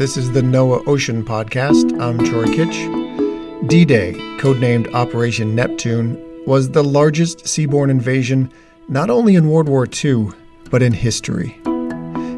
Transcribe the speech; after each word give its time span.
This 0.00 0.16
is 0.16 0.32
the 0.32 0.40
NOAA 0.40 0.88
Ocean 0.88 1.22
Podcast. 1.22 2.00
I'm 2.00 2.16
Troy 2.24 2.46
Kitch. 2.46 3.68
D 3.68 3.84
Day, 3.84 4.14
codenamed 4.38 4.90
Operation 4.94 5.54
Neptune, 5.54 6.16
was 6.46 6.70
the 6.70 6.82
largest 6.82 7.40
seaborne 7.40 7.90
invasion 7.90 8.50
not 8.88 9.10
only 9.10 9.34
in 9.34 9.50
World 9.50 9.68
War 9.68 9.86
II, 10.02 10.28
but 10.70 10.80
in 10.80 10.94
history. 10.94 11.60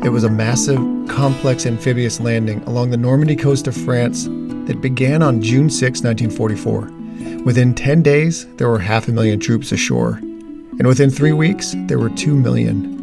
It 0.04 0.10
was 0.10 0.24
a 0.24 0.28
massive, 0.28 0.80
complex 1.08 1.64
amphibious 1.64 2.18
landing 2.18 2.64
along 2.64 2.90
the 2.90 2.96
Normandy 2.96 3.36
coast 3.36 3.68
of 3.68 3.76
France 3.76 4.24
that 4.24 4.80
began 4.80 5.22
on 5.22 5.40
June 5.40 5.70
6, 5.70 6.02
1944. 6.02 7.44
Within 7.44 7.74
10 7.74 8.02
days, 8.02 8.44
there 8.56 8.70
were 8.70 8.80
half 8.80 9.06
a 9.06 9.12
million 9.12 9.38
troops 9.38 9.70
ashore. 9.70 10.14
And 10.14 10.88
within 10.88 11.10
three 11.10 11.32
weeks, 11.32 11.76
there 11.86 12.00
were 12.00 12.10
2 12.10 12.34
million. 12.34 13.01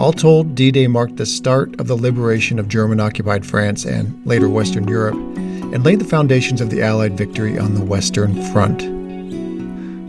All 0.00 0.14
told, 0.14 0.54
D 0.54 0.70
Day 0.70 0.86
marked 0.86 1.18
the 1.18 1.26
start 1.26 1.78
of 1.78 1.86
the 1.86 1.94
liberation 1.94 2.58
of 2.58 2.68
German 2.68 3.00
occupied 3.00 3.44
France 3.44 3.84
and 3.84 4.18
later 4.26 4.48
Western 4.48 4.88
Europe, 4.88 5.14
and 5.14 5.84
laid 5.84 5.98
the 5.98 6.06
foundations 6.06 6.62
of 6.62 6.70
the 6.70 6.80
Allied 6.80 7.18
victory 7.18 7.58
on 7.58 7.74
the 7.74 7.84
Western 7.84 8.42
Front. 8.50 8.78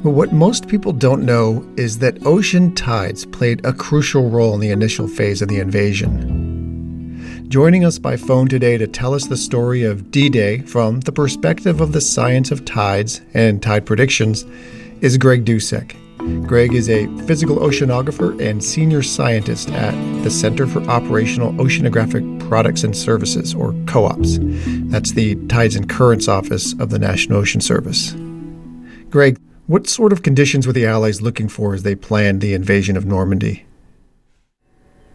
But 0.02 0.12
what 0.12 0.32
most 0.32 0.70
people 0.70 0.94
don't 0.94 1.26
know 1.26 1.70
is 1.76 2.00
that 2.00 2.26
ocean 2.26 2.74
tides 2.74 3.26
played 3.26 3.66
a 3.66 3.74
crucial 3.74 4.30
role 4.30 4.54
in 4.54 4.62
the 4.62 4.70
initial 4.70 5.10
phase 5.10 5.42
of 5.42 5.50
the 5.50 5.60
invasion. 5.60 7.50
Joining 7.50 7.84
us 7.84 8.00
by 8.00 8.16
phone 8.16 8.48
today 8.48 8.78
to 8.78 8.88
tell 8.88 9.14
us 9.14 9.26
the 9.26 9.36
story 9.36 9.84
of 9.84 10.10
D 10.10 10.30
Day 10.30 10.60
from 10.60 11.02
the 11.02 11.12
perspective 11.12 11.82
of 11.82 11.92
the 11.92 12.00
science 12.00 12.50
of 12.50 12.64
tides 12.64 13.20
and 13.34 13.62
tide 13.62 13.86
predictions 13.86 14.46
is 15.02 15.18
Greg 15.18 15.44
Dusek. 15.44 15.98
Greg 16.46 16.76
is 16.76 16.88
a 16.88 17.08
physical 17.26 17.58
oceanographer 17.58 18.40
and 18.40 18.64
senior 18.64 19.02
scientist 19.02 19.72
at 19.72 19.94
the 20.24 20.30
Center 20.30 20.68
for 20.68 20.80
Operational 20.84 21.52
Oceanographic 21.54 22.40
Products 22.48 22.84
and 22.84 22.96
Services, 22.96 23.56
or 23.56 23.74
COOPS. 23.88 24.38
That's 24.92 25.14
the 25.14 25.36
Tides 25.48 25.76
and 25.76 25.90
Currents 25.90 26.28
Office 26.28 26.74
of 26.80 26.92
the 26.92 27.00
National 27.00 27.40
Ocean 27.40 27.62
Service. 27.62 28.14
Greg, 29.10 29.40
what 29.66 29.88
sort 29.88 30.14
of 30.14 30.22
conditions 30.22 30.68
were 30.68 30.74
the 30.74 30.86
Allies 30.86 31.20
looking 31.20 31.50
for 31.50 31.74
as 31.74 31.82
they 31.82 31.96
planned 31.96 32.40
the 32.40 32.54
invasion 32.54 32.96
of 32.96 33.04
Normandy? 33.04 33.66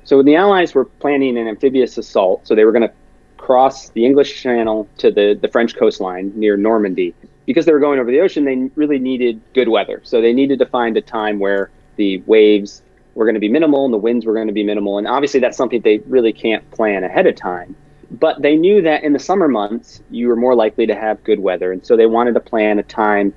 So 0.02 0.20
the 0.20 0.34
Allies 0.34 0.74
were 0.74 0.86
planning 0.86 1.39
an 1.39 1.46
amphibious 1.46 1.96
assault, 1.96 2.44
so 2.48 2.56
they 2.56 2.64
were 2.64 2.72
going 2.72 2.89
to 2.89 2.94
cross 3.36 3.91
the 3.91 4.05
English 4.05 4.42
Channel 4.42 4.89
to 4.98 5.12
the, 5.12 5.39
the 5.41 5.46
French 5.46 5.77
coastline 5.77 6.33
near 6.34 6.56
Normandy 6.56 7.14
because 7.47 7.64
they 7.64 7.72
were 7.72 7.80
going 7.80 7.98
over 7.98 8.11
the 8.11 8.20
ocean, 8.20 8.44
they 8.44 8.70
really 8.75 8.98
needed 8.98 9.41
good 9.55 9.69
weather. 9.69 10.00
So 10.05 10.20
they 10.20 10.33
needed 10.33 10.58
to 10.58 10.66
find 10.66 10.97
a 10.97 11.00
time 11.00 11.39
where 11.39 11.70
the 11.97 12.19
waves 12.27 12.83
were 13.14 13.25
going 13.25 13.34
to 13.34 13.41
be 13.41 13.48
minimal 13.48 13.84
and 13.84 13.94
the 13.94 13.98
winds 13.98 14.27
were 14.27 14.34
going 14.34 14.48
to 14.48 14.52
be 14.52 14.64
minimal. 14.64 14.98
And 14.98 15.06
obviously, 15.06 15.41
that's 15.41 15.56
something 15.56 15.80
they 15.80 15.98
really 15.98 16.33
can't 16.33 16.69
plan 16.72 17.05
ahead 17.05 17.27
of 17.27 17.36
time. 17.36 17.74
But 18.11 18.42
they 18.42 18.56
knew 18.56 18.83
that 18.83 19.02
in 19.05 19.12
the 19.12 19.19
summer 19.19 19.48
months, 19.48 20.02
you 20.11 20.28
were 20.28 20.36
more 20.36 20.55
likely 20.55 20.86
to 20.86 20.94
have 20.94 21.22
good 21.24 21.41
weather. 21.41 21.72
And 21.72 21.84
so 21.84 21.97
they 21.97 22.06
wanted 22.06 22.34
to 22.34 22.41
plan 22.41 22.78
a 22.78 22.83
time 22.83 23.33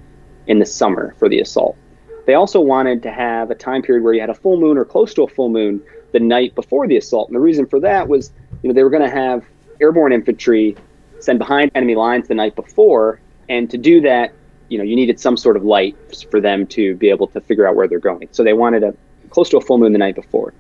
in 0.48 0.60
the 0.60 0.66
summer 0.66 1.16
for 1.18 1.30
the 1.30 1.40
assault. 1.40 1.78
They 2.26 2.34
also 2.34 2.60
wanted 2.60 3.02
to 3.04 3.12
have 3.12 3.50
a 3.50 3.56
time 3.56 3.82
period 3.82 4.04
where 4.04 4.14
you 4.14 4.22
had 4.22 4.30
a 4.30 4.36
full 4.36 4.60
moon 4.60 4.78
or 4.78 4.86
close 4.86 5.14
to 5.16 5.24
a 5.24 5.28
full 5.28 5.50
moon 5.50 5.82
the 6.12 6.20
night 6.20 6.54
before 6.56 6.88
the 6.88 6.98
assault. 6.98 7.30
And 7.30 7.36
the 7.36 7.40
reason 7.40 7.66
for 7.66 7.80
that 7.80 8.08
was, 8.08 8.32
you 8.62 8.68
know, 8.68 8.74
they 8.74 8.84
were 8.84 8.90
going 8.90 9.08
to 9.08 9.16
have 9.16 9.44
airborne 9.82 10.12
infantry 10.12 10.76
send 11.20 11.40
behind 11.40 11.72
enemy 11.76 11.96
lines 11.96 12.28
the 12.28 12.36
night 12.36 12.56
before 12.56 13.20
and 13.50 13.70
to 13.72 13.78
do 13.78 14.02
that, 14.02 14.34
you 14.70 14.78
know, 14.78 14.84
you 14.84 14.96
needed 14.96 15.20
some 15.20 15.36
sort 15.36 15.58
of 15.58 15.64
light 15.64 15.98
for 16.30 16.40
them 16.40 16.68
to 16.68 16.96
be 16.96 17.10
able 17.10 17.28
to 17.28 17.42
figure 17.42 17.68
out 17.68 17.76
where 17.76 17.88
they're 17.88 18.00
going. 18.00 18.30
So 18.32 18.44
they 18.44 18.54
wanted 18.54 18.84
a 18.84 18.94
close 19.32 19.50
to 19.50 19.58
a 19.58 19.62
full 19.62 19.78
moon 19.78 19.92
the 19.92 20.00
night 20.00 20.16
before. 20.16 20.54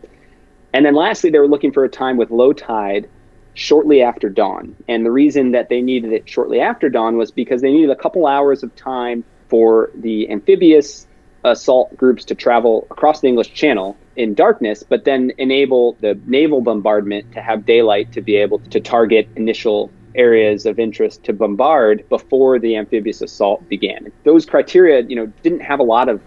And 0.73 0.85
then 0.85 0.95
lastly, 0.95 1.29
they 1.29 1.39
were 1.39 1.47
looking 1.47 1.71
for 1.71 1.83
a 1.83 1.89
time 1.89 2.17
with 2.17 2.29
low 2.29 2.53
tide 2.53 3.09
shortly 3.53 4.01
after 4.01 4.29
dawn. 4.29 4.75
And 4.87 5.05
the 5.05 5.11
reason 5.11 5.51
that 5.51 5.69
they 5.69 5.81
needed 5.81 6.13
it 6.13 6.29
shortly 6.29 6.59
after 6.59 6.89
dawn 6.89 7.17
was 7.17 7.31
because 7.31 7.61
they 7.61 7.71
needed 7.71 7.89
a 7.89 7.95
couple 7.95 8.27
hours 8.27 8.63
of 8.63 8.75
time 8.75 9.23
for 9.47 9.91
the 9.95 10.29
amphibious 10.29 11.07
assault 11.43 11.95
groups 11.97 12.25
to 12.25 12.35
travel 12.35 12.87
across 12.91 13.21
the 13.21 13.27
English 13.27 13.53
Channel 13.53 13.97
in 14.15 14.33
darkness, 14.33 14.83
but 14.83 15.05
then 15.05 15.31
enable 15.37 15.93
the 16.01 16.19
naval 16.25 16.61
bombardment 16.61 17.31
to 17.33 17.41
have 17.41 17.65
daylight 17.65 18.11
to 18.11 18.21
be 18.21 18.35
able 18.35 18.59
to 18.59 18.79
target 18.79 19.27
initial 19.35 19.89
areas 20.15 20.65
of 20.65 20.79
interest 20.79 21.23
to 21.23 21.33
bombard 21.33 22.07
before 22.09 22.59
the 22.59 22.75
amphibious 22.75 23.21
assault 23.21 23.67
began. 23.69 24.11
Those 24.23 24.45
criteria, 24.45 25.01
you 25.01 25.15
know, 25.15 25.27
didn't 25.43 25.61
have 25.61 25.79
a 25.79 25.83
lot 25.83 26.09
of 26.09 26.21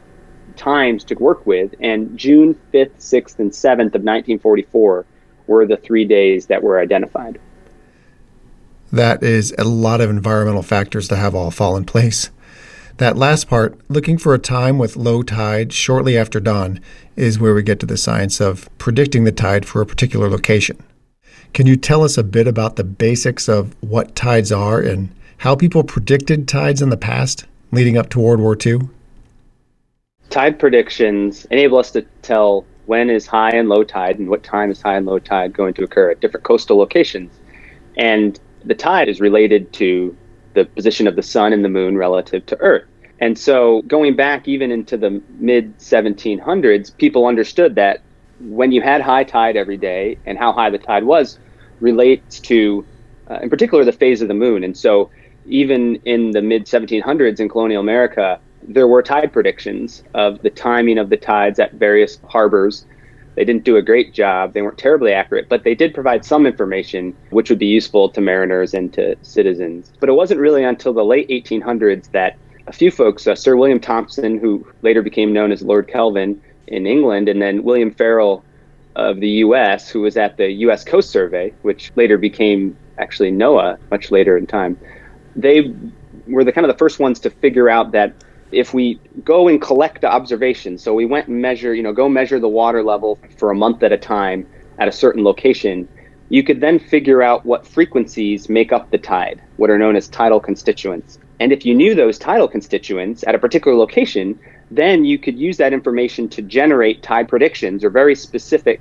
times 0.56 1.04
to 1.04 1.14
work 1.14 1.46
with, 1.46 1.74
and 1.80 2.16
June 2.16 2.54
5th, 2.72 2.96
6th, 2.98 3.38
and 3.38 3.50
7th 3.50 3.94
of 3.94 4.02
1944 4.02 5.06
were 5.46 5.66
the 5.66 5.76
three 5.76 6.04
days 6.04 6.46
that 6.46 6.62
were 6.62 6.78
identified. 6.78 7.40
That 8.92 9.22
is 9.22 9.54
a 9.58 9.64
lot 9.64 10.00
of 10.00 10.10
environmental 10.10 10.62
factors 10.62 11.08
to 11.08 11.16
have 11.16 11.34
all 11.34 11.50
fall 11.50 11.76
in 11.76 11.84
place. 11.84 12.30
That 12.98 13.16
last 13.16 13.48
part, 13.48 13.78
looking 13.88 14.18
for 14.18 14.34
a 14.34 14.38
time 14.38 14.78
with 14.78 14.96
low 14.96 15.22
tide 15.22 15.72
shortly 15.72 16.16
after 16.16 16.40
dawn, 16.40 16.78
is 17.16 17.38
where 17.38 17.54
we 17.54 17.62
get 17.62 17.80
to 17.80 17.86
the 17.86 17.96
science 17.96 18.40
of 18.40 18.68
predicting 18.78 19.24
the 19.24 19.32
tide 19.32 19.64
for 19.66 19.80
a 19.80 19.86
particular 19.86 20.28
location. 20.28 20.82
Can 21.54 21.66
you 21.66 21.76
tell 21.76 22.02
us 22.02 22.16
a 22.16 22.22
bit 22.22 22.46
about 22.46 22.76
the 22.76 22.84
basics 22.84 23.48
of 23.48 23.74
what 23.80 24.14
tides 24.14 24.50
are 24.50 24.80
and 24.80 25.14
how 25.38 25.54
people 25.54 25.84
predicted 25.84 26.48
tides 26.48 26.80
in 26.80 26.88
the 26.88 26.96
past 26.96 27.46
leading 27.72 27.96
up 27.98 28.08
to 28.10 28.20
World 28.20 28.40
War 28.40 28.56
II? 28.64 28.88
Tide 30.30 30.58
predictions 30.58 31.44
enable 31.50 31.78
us 31.78 31.90
to 31.90 32.02
tell 32.22 32.64
when 32.86 33.10
is 33.10 33.26
high 33.26 33.50
and 33.50 33.68
low 33.68 33.84
tide 33.84 34.18
and 34.18 34.28
what 34.28 34.42
time 34.42 34.70
is 34.70 34.80
high 34.80 34.96
and 34.96 35.06
low 35.06 35.18
tide 35.18 35.52
going 35.52 35.74
to 35.74 35.84
occur 35.84 36.10
at 36.10 36.20
different 36.20 36.44
coastal 36.44 36.76
locations. 36.76 37.32
And 37.96 38.38
the 38.64 38.74
tide 38.74 39.08
is 39.08 39.20
related 39.20 39.72
to 39.74 40.16
the 40.54 40.64
position 40.64 41.06
of 41.06 41.16
the 41.16 41.22
sun 41.22 41.52
and 41.52 41.64
the 41.64 41.68
moon 41.68 41.96
relative 41.96 42.46
to 42.46 42.58
Earth. 42.60 42.84
And 43.20 43.38
so, 43.38 43.82
going 43.82 44.16
back 44.16 44.48
even 44.48 44.72
into 44.72 44.96
the 44.96 45.22
mid 45.38 45.78
1700s, 45.78 46.96
people 46.96 47.26
understood 47.26 47.74
that 47.76 48.00
when 48.42 48.72
you 48.72 48.82
had 48.82 49.00
high 49.00 49.24
tide 49.24 49.56
every 49.56 49.76
day 49.76 50.18
and 50.26 50.38
how 50.38 50.52
high 50.52 50.70
the 50.70 50.78
tide 50.78 51.04
was 51.04 51.38
relates 51.80 52.40
to, 52.40 52.84
uh, 53.30 53.38
in 53.42 53.50
particular, 53.50 53.84
the 53.84 53.92
phase 53.92 54.22
of 54.22 54.28
the 54.28 54.34
moon. 54.34 54.64
And 54.64 54.76
so, 54.76 55.10
even 55.46 55.96
in 56.04 56.30
the 56.30 56.42
mid 56.42 56.66
1700s 56.66 57.40
in 57.40 57.48
colonial 57.48 57.80
America, 57.80 58.38
there 58.62 58.86
were 58.86 59.02
tide 59.02 59.32
predictions 59.32 60.04
of 60.14 60.40
the 60.42 60.50
timing 60.50 60.98
of 60.98 61.10
the 61.10 61.16
tides 61.16 61.58
at 61.58 61.72
various 61.74 62.18
harbors. 62.28 62.86
They 63.34 63.44
didn't 63.44 63.64
do 63.64 63.76
a 63.76 63.82
great 63.82 64.12
job. 64.12 64.52
They 64.52 64.62
weren't 64.62 64.78
terribly 64.78 65.12
accurate, 65.12 65.48
but 65.48 65.64
they 65.64 65.74
did 65.74 65.94
provide 65.94 66.24
some 66.24 66.46
information 66.46 67.16
which 67.30 67.48
would 67.48 67.58
be 67.58 67.66
useful 67.66 68.08
to 68.10 68.20
mariners 68.20 68.74
and 68.74 68.92
to 68.92 69.16
citizens. 69.22 69.92
But 70.00 70.10
it 70.10 70.12
wasn't 70.12 70.40
really 70.40 70.64
until 70.64 70.92
the 70.92 71.04
late 71.04 71.28
1800s 71.28 72.10
that 72.12 72.36
a 72.66 72.72
few 72.72 72.90
folks, 72.90 73.26
uh, 73.26 73.34
Sir 73.34 73.56
William 73.56 73.80
Thomson, 73.80 74.38
who 74.38 74.66
later 74.82 75.02
became 75.02 75.32
known 75.32 75.50
as 75.50 75.62
Lord 75.62 75.88
Kelvin, 75.88 76.40
in 76.66 76.86
England, 76.86 77.28
and 77.28 77.40
then 77.40 77.62
William 77.62 77.92
Ferrel 77.92 78.44
of 78.96 79.20
the 79.20 79.28
U.S., 79.28 79.88
who 79.88 80.00
was 80.00 80.16
at 80.16 80.36
the 80.36 80.50
U.S. 80.66 80.84
Coast 80.84 81.10
Survey, 81.10 81.52
which 81.62 81.90
later 81.96 82.18
became 82.18 82.76
actually 82.98 83.32
NOAA 83.32 83.78
much 83.90 84.10
later 84.10 84.36
in 84.36 84.46
time. 84.46 84.78
They 85.34 85.74
were 86.26 86.44
the 86.44 86.52
kind 86.52 86.66
of 86.66 86.72
the 86.72 86.78
first 86.78 86.98
ones 86.98 87.18
to 87.20 87.30
figure 87.30 87.68
out 87.68 87.92
that 87.92 88.12
if 88.52 88.74
we 88.74 89.00
go 89.24 89.48
and 89.48 89.60
collect 89.60 90.04
observations, 90.04 90.82
so 90.82 90.92
we 90.92 91.06
went 91.06 91.28
and 91.28 91.40
measure, 91.40 91.74
you 91.74 91.82
know, 91.82 91.92
go 91.92 92.08
measure 92.08 92.38
the 92.38 92.48
water 92.48 92.82
level 92.82 93.18
for 93.38 93.50
a 93.50 93.54
month 93.54 93.82
at 93.82 93.92
a 93.92 93.96
time 93.96 94.46
at 94.78 94.88
a 94.88 94.92
certain 94.92 95.24
location, 95.24 95.88
you 96.28 96.42
could 96.42 96.60
then 96.60 96.78
figure 96.78 97.22
out 97.22 97.44
what 97.46 97.66
frequencies 97.66 98.48
make 98.48 98.72
up 98.72 98.90
the 98.90 98.98
tide, 98.98 99.42
what 99.56 99.70
are 99.70 99.78
known 99.78 99.96
as 99.96 100.08
tidal 100.08 100.40
constituents. 100.40 101.18
And 101.40 101.50
if 101.50 101.64
you 101.64 101.74
knew 101.74 101.94
those 101.94 102.18
tidal 102.18 102.46
constituents 102.46 103.24
at 103.26 103.34
a 103.34 103.38
particular 103.38 103.76
location, 103.76 104.38
then 104.76 105.04
you 105.04 105.18
could 105.18 105.38
use 105.38 105.58
that 105.58 105.72
information 105.72 106.28
to 106.30 106.42
generate 106.42 107.02
tide 107.02 107.28
predictions 107.28 107.84
or 107.84 107.90
very 107.90 108.14
specific 108.14 108.80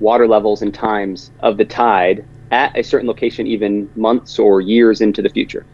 water 0.00 0.26
levels 0.26 0.62
and 0.62 0.72
times 0.72 1.30
of 1.40 1.58
the 1.58 1.64
tide 1.64 2.24
at 2.50 2.76
a 2.76 2.82
certain 2.82 3.06
location, 3.06 3.46
even 3.46 3.90
months 3.94 4.38
or 4.38 4.60
years 4.60 5.00
into 5.00 5.20
the 5.20 5.28
future. 5.28 5.66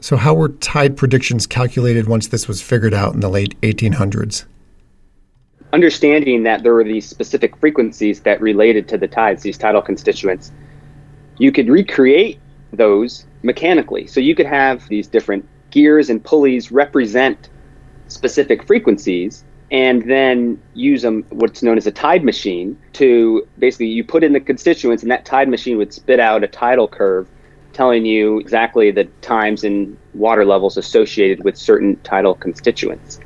So, 0.00 0.16
how 0.16 0.34
were 0.34 0.50
tide 0.50 0.96
predictions 0.96 1.46
calculated 1.46 2.08
once 2.08 2.28
this 2.28 2.46
was 2.46 2.60
figured 2.60 2.94
out 2.94 3.14
in 3.14 3.20
the 3.20 3.28
late 3.28 3.58
1800s? 3.62 4.44
Understanding 5.72 6.42
that 6.42 6.62
there 6.62 6.74
were 6.74 6.84
these 6.84 7.08
specific 7.08 7.56
frequencies 7.56 8.20
that 8.20 8.40
related 8.40 8.86
to 8.88 8.98
the 8.98 9.08
tides, 9.08 9.42
these 9.42 9.58
tidal 9.58 9.82
constituents, 9.82 10.52
you 11.38 11.52
could 11.52 11.68
recreate 11.68 12.38
those 12.72 13.26
mechanically. 13.42 14.06
So, 14.06 14.20
you 14.20 14.34
could 14.34 14.46
have 14.46 14.86
these 14.88 15.06
different 15.06 15.48
gears 15.70 16.10
and 16.10 16.22
pulleys 16.22 16.70
represent 16.70 17.48
specific 18.08 18.66
frequencies 18.66 19.44
and 19.70 20.08
then 20.10 20.60
use 20.74 21.02
them 21.02 21.24
what's 21.30 21.62
known 21.62 21.76
as 21.76 21.86
a 21.86 21.92
tide 21.92 22.24
machine 22.24 22.76
to 22.94 23.46
basically 23.58 23.86
you 23.86 24.02
put 24.02 24.24
in 24.24 24.32
the 24.32 24.40
constituents 24.40 25.02
and 25.02 25.12
that 25.12 25.24
tide 25.24 25.48
machine 25.48 25.76
would 25.76 25.92
spit 25.92 26.18
out 26.18 26.42
a 26.42 26.48
tidal 26.48 26.88
curve 26.88 27.28
telling 27.74 28.04
you 28.06 28.38
exactly 28.38 28.90
the 28.90 29.04
times 29.20 29.62
and 29.62 29.96
water 30.14 30.44
levels 30.44 30.76
associated 30.76 31.44
with 31.44 31.56
certain 31.56 31.96
tidal 32.02 32.34
constituents 32.34 33.20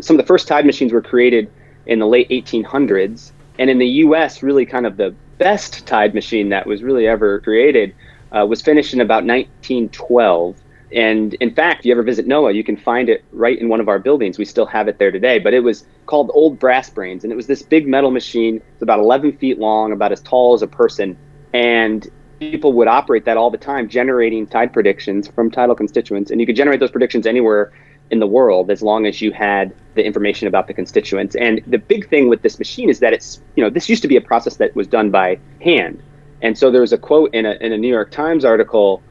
some 0.00 0.16
of 0.16 0.22
the 0.22 0.26
first 0.26 0.46
tide 0.46 0.64
machines 0.64 0.92
were 0.92 1.02
created 1.02 1.50
in 1.86 1.98
the 1.98 2.06
late 2.06 2.28
1800s 2.28 3.32
and 3.58 3.68
in 3.68 3.78
the 3.78 3.86
us 3.86 4.42
really 4.42 4.64
kind 4.64 4.86
of 4.86 4.96
the 4.96 5.14
best 5.38 5.86
tide 5.86 6.14
machine 6.14 6.48
that 6.48 6.66
was 6.66 6.82
really 6.82 7.06
ever 7.06 7.40
created 7.40 7.94
uh, 8.34 8.44
was 8.44 8.60
finished 8.60 8.92
in 8.92 9.00
about 9.00 9.24
1912. 9.24 10.56
And 10.94 11.34
in 11.34 11.52
fact, 11.52 11.80
if 11.80 11.86
you 11.86 11.92
ever 11.92 12.04
visit 12.04 12.26
NOAA, 12.26 12.54
you 12.54 12.62
can 12.62 12.76
find 12.76 13.08
it 13.08 13.24
right 13.32 13.58
in 13.58 13.68
one 13.68 13.80
of 13.80 13.88
our 13.88 13.98
buildings. 13.98 14.38
We 14.38 14.44
still 14.44 14.66
have 14.66 14.86
it 14.86 14.98
there 14.98 15.10
today. 15.10 15.40
But 15.40 15.52
it 15.52 15.60
was 15.60 15.86
called 16.06 16.30
Old 16.32 16.58
Brass 16.58 16.88
Brains. 16.88 17.24
And 17.24 17.32
it 17.32 17.36
was 17.36 17.48
this 17.48 17.62
big 17.62 17.88
metal 17.88 18.12
machine. 18.12 18.62
It's 18.74 18.82
about 18.82 19.00
11 19.00 19.38
feet 19.38 19.58
long, 19.58 19.92
about 19.92 20.12
as 20.12 20.20
tall 20.22 20.54
as 20.54 20.62
a 20.62 20.68
person. 20.68 21.18
And 21.52 22.08
people 22.38 22.72
would 22.74 22.86
operate 22.86 23.24
that 23.24 23.36
all 23.36 23.50
the 23.50 23.58
time, 23.58 23.88
generating 23.88 24.46
tide 24.46 24.72
predictions 24.72 25.26
from 25.26 25.50
tidal 25.50 25.74
constituents. 25.74 26.30
And 26.30 26.40
you 26.40 26.46
could 26.46 26.56
generate 26.56 26.78
those 26.78 26.92
predictions 26.92 27.26
anywhere 27.26 27.72
in 28.10 28.20
the 28.20 28.26
world 28.26 28.70
as 28.70 28.80
long 28.82 29.06
as 29.06 29.20
you 29.20 29.32
had 29.32 29.74
the 29.94 30.04
information 30.04 30.46
about 30.46 30.68
the 30.68 30.74
constituents. 30.74 31.34
And 31.34 31.60
the 31.66 31.78
big 31.78 32.08
thing 32.08 32.28
with 32.28 32.42
this 32.42 32.58
machine 32.58 32.88
is 32.88 33.00
that 33.00 33.12
it's, 33.12 33.42
you 33.56 33.64
know, 33.64 33.70
this 33.70 33.88
used 33.88 34.02
to 34.02 34.08
be 34.08 34.16
a 34.16 34.20
process 34.20 34.56
that 34.56 34.76
was 34.76 34.86
done 34.86 35.10
by 35.10 35.40
hand. 35.60 36.02
And 36.42 36.56
so 36.56 36.70
there 36.70 36.82
was 36.82 36.92
a 36.92 36.98
quote 36.98 37.32
in 37.34 37.46
a, 37.46 37.52
in 37.60 37.72
a 37.72 37.78
New 37.78 37.88
York 37.88 38.10
Times 38.12 38.44
article 38.44 39.02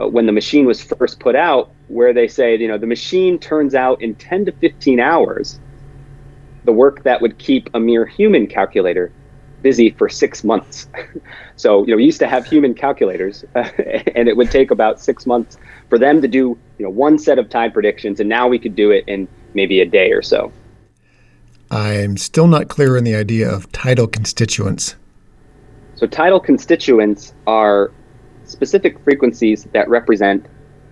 Uh, 0.00 0.06
when 0.08 0.26
the 0.26 0.32
machine 0.32 0.66
was 0.66 0.82
first 0.82 1.18
put 1.20 1.34
out 1.34 1.72
where 1.88 2.12
they 2.12 2.28
say, 2.28 2.56
you 2.56 2.68
know, 2.68 2.78
the 2.78 2.86
machine 2.86 3.38
turns 3.38 3.74
out 3.74 4.00
in 4.00 4.14
10 4.14 4.46
to 4.46 4.52
15 4.52 5.00
hours 5.00 5.58
the 6.64 6.72
work 6.72 7.02
that 7.04 7.22
would 7.22 7.38
keep 7.38 7.70
a 7.72 7.80
mere 7.80 8.04
human 8.04 8.46
calculator 8.46 9.10
busy 9.62 9.90
for 9.90 10.08
six 10.08 10.44
months. 10.44 10.86
so, 11.56 11.84
you 11.84 11.90
know, 11.90 11.96
we 11.96 12.04
used 12.04 12.18
to 12.18 12.28
have 12.28 12.46
human 12.46 12.74
calculators, 12.74 13.44
and 13.54 14.28
it 14.28 14.36
would 14.36 14.50
take 14.50 14.70
about 14.70 15.00
six 15.00 15.26
months 15.26 15.56
for 15.88 15.98
them 15.98 16.20
to 16.20 16.28
do, 16.28 16.58
you 16.78 16.84
know, 16.84 16.90
one 16.90 17.18
set 17.18 17.38
of 17.38 17.48
tide 17.48 17.72
predictions, 17.72 18.20
and 18.20 18.28
now 18.28 18.46
we 18.46 18.58
could 18.58 18.76
do 18.76 18.90
it 18.90 19.04
in 19.06 19.26
maybe 19.54 19.80
a 19.80 19.86
day 19.86 20.12
or 20.12 20.22
so. 20.22 20.52
I'm 21.70 22.16
still 22.16 22.46
not 22.46 22.68
clear 22.68 22.96
on 22.96 23.04
the 23.04 23.14
idea 23.14 23.50
of 23.50 23.70
tidal 23.72 24.06
constituents. 24.06 24.94
So, 25.96 26.06
tidal 26.06 26.38
constituents 26.38 27.32
are 27.46 27.90
specific 28.48 28.98
frequencies 29.00 29.64
that 29.72 29.88
represent 29.88 30.46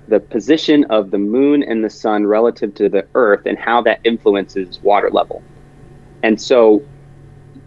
the 0.09 0.21
position 0.21 0.85
of 0.85 1.11
the 1.11 1.19
moon 1.19 1.63
and 1.63 1.85
the 1.85 1.91
sun 1.91 2.27
relative 2.27 2.75
to 2.75 2.89
the 2.89 3.07
earth 3.15 3.45
and 3.47 3.59
how 3.59 3.83
that 3.83 4.01
influences 4.05 4.81
water 4.81 5.11
level. 5.11 5.43
And 6.23 6.41
so, 6.41 6.83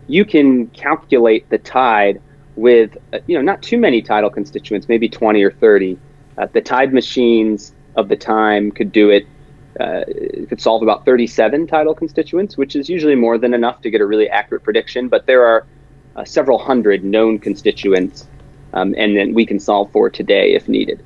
you 0.07 0.25
can 0.25 0.67
calculate 0.67 1.49
the 1.49 1.57
tide 1.59 2.21
with, 2.55 2.97
uh, 3.13 3.19
you 3.27 3.35
know, 3.35 3.41
not 3.41 3.61
too 3.61 3.77
many 3.77 4.01
tidal 4.01 4.29
constituents, 4.29 4.89
maybe 4.89 5.07
20 5.07 5.43
or 5.43 5.51
30. 5.51 5.97
Uh, 6.37 6.47
the 6.51 6.61
tide 6.61 6.93
machines 6.93 7.73
of 7.95 8.09
the 8.09 8.15
time 8.15 8.71
could 8.71 8.91
do 8.91 9.09
it 9.09 9.27
uh, 9.79 10.03
could 10.49 10.59
solve 10.59 10.81
about 10.81 11.05
37 11.05 11.67
tidal 11.67 11.93
constituents, 11.93 12.57
which 12.57 12.75
is 12.75 12.89
usually 12.89 13.15
more 13.15 13.37
than 13.37 13.53
enough 13.53 13.81
to 13.81 13.89
get 13.89 14.01
a 14.01 14.05
really 14.05 14.27
accurate 14.29 14.63
prediction. 14.63 15.07
But 15.07 15.25
there 15.25 15.45
are 15.45 15.65
uh, 16.15 16.25
several 16.25 16.57
hundred 16.57 17.03
known 17.03 17.39
constituents, 17.39 18.27
um, 18.73 18.93
and 18.97 19.15
then 19.15 19.33
we 19.33 19.45
can 19.45 19.59
solve 19.59 19.91
for 19.91 20.09
today 20.09 20.53
if 20.53 20.67
needed. 20.67 21.03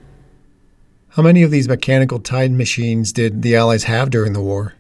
How 1.10 1.22
many 1.22 1.44
of 1.44 1.52
these 1.52 1.68
mechanical 1.68 2.20
tide 2.20 2.52
machines 2.52 3.14
did 3.14 3.44
the 3.44 3.56
Allies 3.56 3.84
have 3.84 4.10
during 4.10 4.34
the 4.34 4.42
war? 4.42 4.74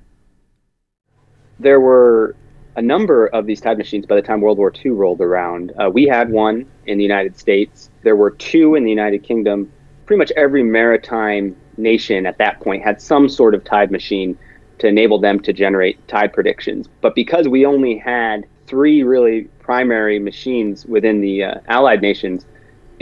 There 1.59 1.79
were 1.79 2.35
a 2.75 2.81
number 2.81 3.27
of 3.27 3.45
these 3.45 3.61
tide 3.61 3.77
machines 3.77 4.05
by 4.05 4.15
the 4.15 4.21
time 4.21 4.41
World 4.41 4.57
War 4.57 4.73
II 4.83 4.91
rolled 4.91 5.21
around. 5.21 5.71
Uh, 5.79 5.89
we 5.91 6.05
had 6.05 6.31
one 6.31 6.65
in 6.87 6.97
the 6.97 7.03
United 7.03 7.37
States. 7.37 7.89
There 8.01 8.15
were 8.15 8.31
two 8.31 8.75
in 8.75 8.83
the 8.83 8.89
United 8.89 9.23
Kingdom. 9.23 9.71
Pretty 10.05 10.17
much 10.17 10.31
every 10.35 10.63
maritime 10.63 11.55
nation 11.77 12.25
at 12.25 12.37
that 12.39 12.59
point 12.59 12.83
had 12.83 13.01
some 13.01 13.29
sort 13.29 13.53
of 13.53 13.63
tide 13.63 13.91
machine 13.91 14.37
to 14.79 14.87
enable 14.87 15.19
them 15.19 15.39
to 15.41 15.53
generate 15.53 16.07
tide 16.07 16.33
predictions. 16.33 16.89
But 17.01 17.15
because 17.15 17.47
we 17.47 17.65
only 17.65 17.97
had 17.97 18.45
three 18.65 19.03
really 19.03 19.43
primary 19.59 20.19
machines 20.19 20.85
within 20.85 21.21
the 21.21 21.43
uh, 21.43 21.55
Allied 21.67 22.01
nations, 22.01 22.45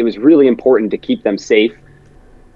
it 0.02 0.04
was 0.04 0.18
really 0.18 0.48
important 0.48 0.90
to 0.90 0.98
keep 0.98 1.22
them 1.22 1.38
safe. 1.38 1.72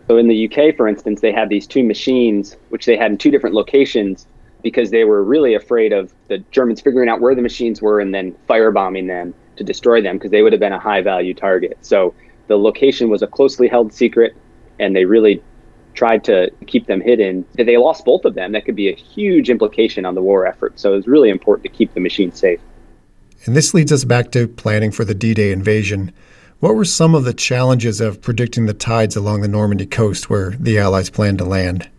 So 0.07 0.17
in 0.17 0.27
the 0.27 0.49
UK, 0.49 0.75
for 0.75 0.87
instance, 0.87 1.21
they 1.21 1.31
had 1.31 1.47
these 1.47 1.67
two 1.67 1.83
machines, 1.83 2.57
which 2.69 2.87
they 2.87 2.97
had 2.97 3.11
in 3.11 3.19
two 3.19 3.29
different 3.29 3.55
locations, 3.55 4.25
because 4.63 4.89
they 4.89 5.03
were 5.03 5.23
really 5.23 5.53
afraid 5.53 5.93
of 5.93 6.11
the 6.27 6.39
Germans 6.49 6.81
figuring 6.81 7.07
out 7.07 7.21
where 7.21 7.35
the 7.35 7.43
machines 7.43 7.83
were 7.83 7.99
and 7.99 8.15
then 8.15 8.35
firebombing 8.49 9.05
them 9.05 9.35
to 9.57 9.63
destroy 9.63 10.01
them, 10.01 10.17
because 10.17 10.31
they 10.31 10.41
would 10.41 10.53
have 10.53 10.59
been 10.59 10.73
a 10.73 10.79
high 10.79 11.01
value 11.01 11.35
target. 11.35 11.77
So 11.81 12.15
the 12.47 12.57
location 12.57 13.09
was 13.09 13.21
a 13.21 13.27
closely 13.27 13.67
held 13.67 13.93
secret, 13.93 14.35
and 14.79 14.95
they 14.95 15.05
really 15.05 15.43
tried 15.93 16.23
to 16.23 16.51
keep 16.65 16.87
them 16.87 16.99
hidden. 16.99 17.45
If 17.59 17.67
they 17.67 17.77
lost 17.77 18.05
both 18.05 18.25
of 18.25 18.33
them, 18.33 18.53
that 18.53 18.65
could 18.65 18.75
be 18.75 18.89
a 18.89 18.95
huge 18.95 19.51
implication 19.51 20.03
on 20.03 20.15
the 20.15 20.21
war 20.23 20.47
effort. 20.47 20.79
So 20.79 20.93
it 20.93 20.95
was 20.95 21.07
really 21.07 21.29
important 21.29 21.63
to 21.63 21.69
keep 21.69 21.93
the 21.93 21.99
machines 21.99 22.39
safe. 22.39 22.59
And 23.45 23.55
this 23.55 23.75
leads 23.75 23.91
us 23.91 24.03
back 24.03 24.31
to 24.31 24.47
planning 24.47 24.91
for 24.91 25.05
the 25.05 25.13
D 25.13 25.35
Day 25.35 25.51
invasion. 25.51 26.11
What 26.61 26.75
were 26.75 26.85
some 26.85 27.15
of 27.15 27.25
the 27.25 27.33
challenges 27.33 27.99
of 27.99 28.21
predicting 28.21 28.65
the 28.65 28.73
tides 28.73 29.17
along 29.17 29.41
the 29.41 29.47
Normandy 29.47 29.85
coast 29.85 30.29
where 30.29 30.51
the 30.51 30.79
Allies 30.79 31.09
planned 31.09 31.39
to 31.39 31.45
land? 31.45 31.89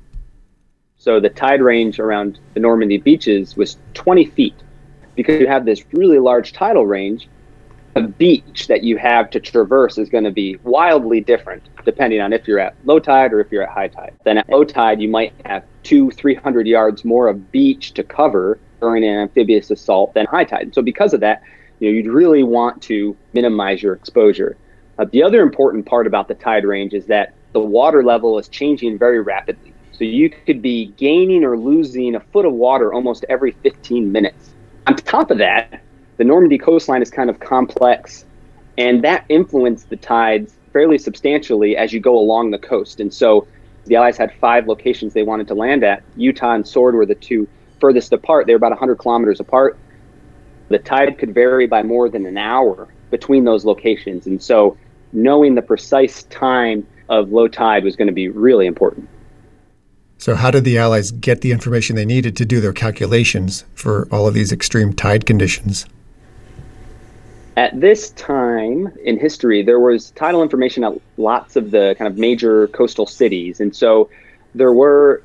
So 0.96 1.20
the 1.20 1.28
tide 1.28 1.60
range 1.60 2.00
around 2.00 2.38
the 2.54 2.60
Normandy 2.60 2.96
beaches 2.96 3.54
was 3.54 3.76
20 3.94 4.24
feet. 4.24 4.54
Because 5.14 5.40
you 5.40 5.46
have 5.46 5.66
this 5.66 5.84
really 5.92 6.18
large 6.18 6.52
tidal 6.52 6.86
range, 6.86 7.28
the 7.94 8.02
beach 8.02 8.66
that 8.68 8.82
you 8.82 8.96
have 8.96 9.30
to 9.30 9.40
traverse 9.40 9.98
is 9.98 10.08
going 10.08 10.24
to 10.24 10.30
be 10.30 10.56
wildly 10.64 11.20
different 11.20 11.62
depending 11.84 12.20
on 12.20 12.32
if 12.32 12.48
you're 12.48 12.58
at 12.58 12.74
low 12.84 12.98
tide 12.98 13.32
or 13.32 13.40
if 13.40 13.52
you're 13.52 13.62
at 13.62 13.68
high 13.68 13.88
tide. 13.88 14.14
Then 14.24 14.38
at 14.38 14.48
low 14.48 14.64
tide, 14.64 15.00
you 15.00 15.08
might 15.08 15.32
have 15.44 15.64
two, 15.82 16.10
300 16.10 16.66
yards 16.66 17.04
more 17.04 17.28
of 17.28 17.52
beach 17.52 17.92
to 17.92 18.02
cover 18.02 18.58
during 18.80 19.04
an 19.04 19.16
amphibious 19.16 19.70
assault 19.70 20.12
than 20.14 20.26
high 20.26 20.44
tide. 20.44 20.74
So 20.74 20.82
because 20.82 21.14
of 21.14 21.20
that, 21.20 21.42
you 21.78 21.88
know, 21.88 21.96
you'd 21.96 22.06
really 22.06 22.42
want 22.42 22.82
to 22.82 23.16
minimize 23.32 23.82
your 23.82 23.94
exposure. 23.94 24.56
Uh, 24.98 25.04
the 25.10 25.22
other 25.22 25.42
important 25.42 25.86
part 25.86 26.06
about 26.06 26.28
the 26.28 26.34
tide 26.34 26.64
range 26.64 26.94
is 26.94 27.06
that 27.06 27.34
the 27.52 27.60
water 27.60 28.02
level 28.02 28.38
is 28.38 28.48
changing 28.48 28.98
very 28.98 29.20
rapidly. 29.20 29.72
So 29.92 30.04
you 30.04 30.28
could 30.28 30.60
be 30.60 30.86
gaining 30.96 31.44
or 31.44 31.56
losing 31.56 32.14
a 32.14 32.20
foot 32.20 32.44
of 32.44 32.52
water 32.52 32.92
almost 32.92 33.24
every 33.28 33.52
15 33.52 34.12
minutes. 34.12 34.52
On 34.86 34.94
top 34.94 35.30
of 35.30 35.38
that, 35.38 35.82
the 36.18 36.24
Normandy 36.24 36.58
coastline 36.58 37.02
is 37.02 37.10
kind 37.10 37.30
of 37.30 37.40
complex, 37.40 38.24
and 38.78 39.02
that 39.04 39.24
influenced 39.28 39.88
the 39.90 39.96
tides 39.96 40.54
fairly 40.72 40.98
substantially 40.98 41.76
as 41.76 41.92
you 41.92 42.00
go 42.00 42.18
along 42.18 42.50
the 42.50 42.58
coast. 42.58 43.00
And 43.00 43.12
so 43.12 43.46
the 43.86 43.96
Allies 43.96 44.16
had 44.16 44.32
five 44.34 44.66
locations 44.66 45.14
they 45.14 45.22
wanted 45.22 45.48
to 45.48 45.54
land 45.54 45.82
at. 45.82 46.02
Utah 46.16 46.54
and 46.54 46.66
Sword 46.66 46.94
were 46.94 47.06
the 47.06 47.14
two 47.14 47.48
furthest 47.80 48.12
apart. 48.12 48.46
They 48.46 48.52
were 48.52 48.58
about 48.58 48.72
100 48.72 48.96
kilometers 48.96 49.40
apart. 49.40 49.78
The 50.68 50.78
tide 50.78 51.18
could 51.18 51.32
vary 51.34 51.66
by 51.66 51.82
more 51.82 52.08
than 52.08 52.26
an 52.26 52.38
hour 52.38 52.88
between 53.10 53.44
those 53.44 53.64
locations. 53.64 54.26
And 54.26 54.42
so 54.42 54.76
knowing 55.12 55.54
the 55.54 55.62
precise 55.62 56.24
time 56.24 56.86
of 57.08 57.30
low 57.30 57.48
tide 57.48 57.84
was 57.84 57.96
going 57.96 58.08
to 58.08 58.12
be 58.12 58.28
really 58.28 58.66
important. 58.66 59.08
So, 60.18 60.34
how 60.34 60.50
did 60.50 60.64
the 60.64 60.78
Allies 60.78 61.10
get 61.10 61.42
the 61.42 61.52
information 61.52 61.94
they 61.94 62.06
needed 62.06 62.36
to 62.38 62.44
do 62.44 62.60
their 62.60 62.72
calculations 62.72 63.64
for 63.74 64.08
all 64.10 64.26
of 64.26 64.34
these 64.34 64.50
extreme 64.50 64.92
tide 64.92 65.26
conditions? 65.26 65.86
At 67.56 67.78
this 67.80 68.10
time 68.10 68.92
in 69.04 69.18
history, 69.18 69.62
there 69.62 69.80
was 69.80 70.10
tidal 70.12 70.42
information 70.42 70.84
at 70.84 70.92
lots 71.16 71.56
of 71.56 71.70
the 71.70 71.94
kind 71.98 72.10
of 72.10 72.18
major 72.18 72.68
coastal 72.68 73.06
cities. 73.06 73.60
And 73.60 73.74
so 73.74 74.10
there 74.54 74.72
were 74.72 75.22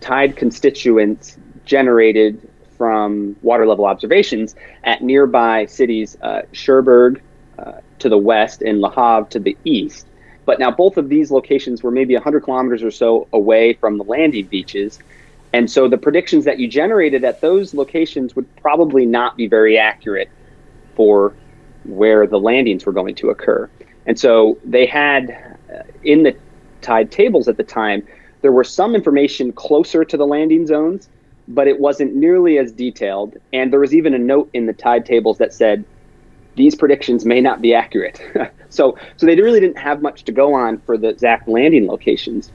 tide 0.00 0.36
constituents 0.36 1.38
generated 1.64 2.40
from 2.76 3.36
water 3.42 3.66
level 3.66 3.86
observations 3.86 4.54
at 4.84 5.02
nearby 5.02 5.66
cities, 5.66 6.16
uh, 6.22 6.42
Cherbourg 6.52 7.22
uh, 7.58 7.72
to 8.00 8.08
the 8.08 8.18
west 8.18 8.62
and 8.62 8.80
Le 8.80 8.90
Havre 8.90 9.28
to 9.30 9.38
the 9.38 9.56
east. 9.64 10.06
But 10.44 10.58
now 10.58 10.70
both 10.70 10.96
of 10.96 11.08
these 11.08 11.30
locations 11.30 11.82
were 11.82 11.90
maybe 11.90 12.14
100 12.14 12.40
kilometers 12.42 12.82
or 12.82 12.90
so 12.90 13.28
away 13.32 13.72
from 13.74 13.98
the 13.98 14.04
landing 14.04 14.46
beaches. 14.46 14.98
And 15.52 15.70
so 15.70 15.88
the 15.88 15.96
predictions 15.96 16.44
that 16.44 16.58
you 16.58 16.68
generated 16.68 17.24
at 17.24 17.40
those 17.40 17.74
locations 17.74 18.36
would 18.36 18.54
probably 18.56 19.06
not 19.06 19.36
be 19.36 19.46
very 19.46 19.78
accurate 19.78 20.28
for 20.96 21.34
where 21.84 22.26
the 22.26 22.38
landings 22.38 22.84
were 22.84 22.92
going 22.92 23.14
to 23.16 23.30
occur. 23.30 23.70
And 24.06 24.18
so 24.18 24.58
they 24.64 24.86
had 24.86 25.56
uh, 25.72 25.82
in 26.02 26.24
the 26.24 26.36
tide 26.82 27.10
tables 27.10 27.48
at 27.48 27.56
the 27.56 27.64
time, 27.64 28.06
there 28.42 28.52
were 28.52 28.64
some 28.64 28.94
information 28.94 29.52
closer 29.52 30.04
to 30.04 30.16
the 30.16 30.26
landing 30.26 30.66
zones, 30.66 31.08
but 31.48 31.68
it 31.68 31.78
wasn't 31.78 32.14
nearly 32.14 32.58
as 32.58 32.72
detailed. 32.72 33.36
And 33.52 33.72
there 33.72 33.80
was 33.80 33.94
even 33.94 34.14
a 34.14 34.18
note 34.18 34.50
in 34.52 34.66
the 34.66 34.72
tide 34.72 35.04
tables 35.04 35.38
that 35.38 35.52
said, 35.52 35.84
these 36.56 36.74
predictions 36.74 37.24
may 37.24 37.40
not 37.40 37.60
be 37.60 37.74
accurate. 37.74 38.20
so, 38.68 38.96
so 39.16 39.26
they 39.26 39.34
really 39.36 39.60
didn't 39.60 39.78
have 39.78 40.02
much 40.02 40.24
to 40.24 40.32
go 40.32 40.54
on 40.54 40.78
for 40.78 40.96
the 40.96 41.08
exact 41.08 41.48
landing 41.48 41.86
locations. 41.86 42.52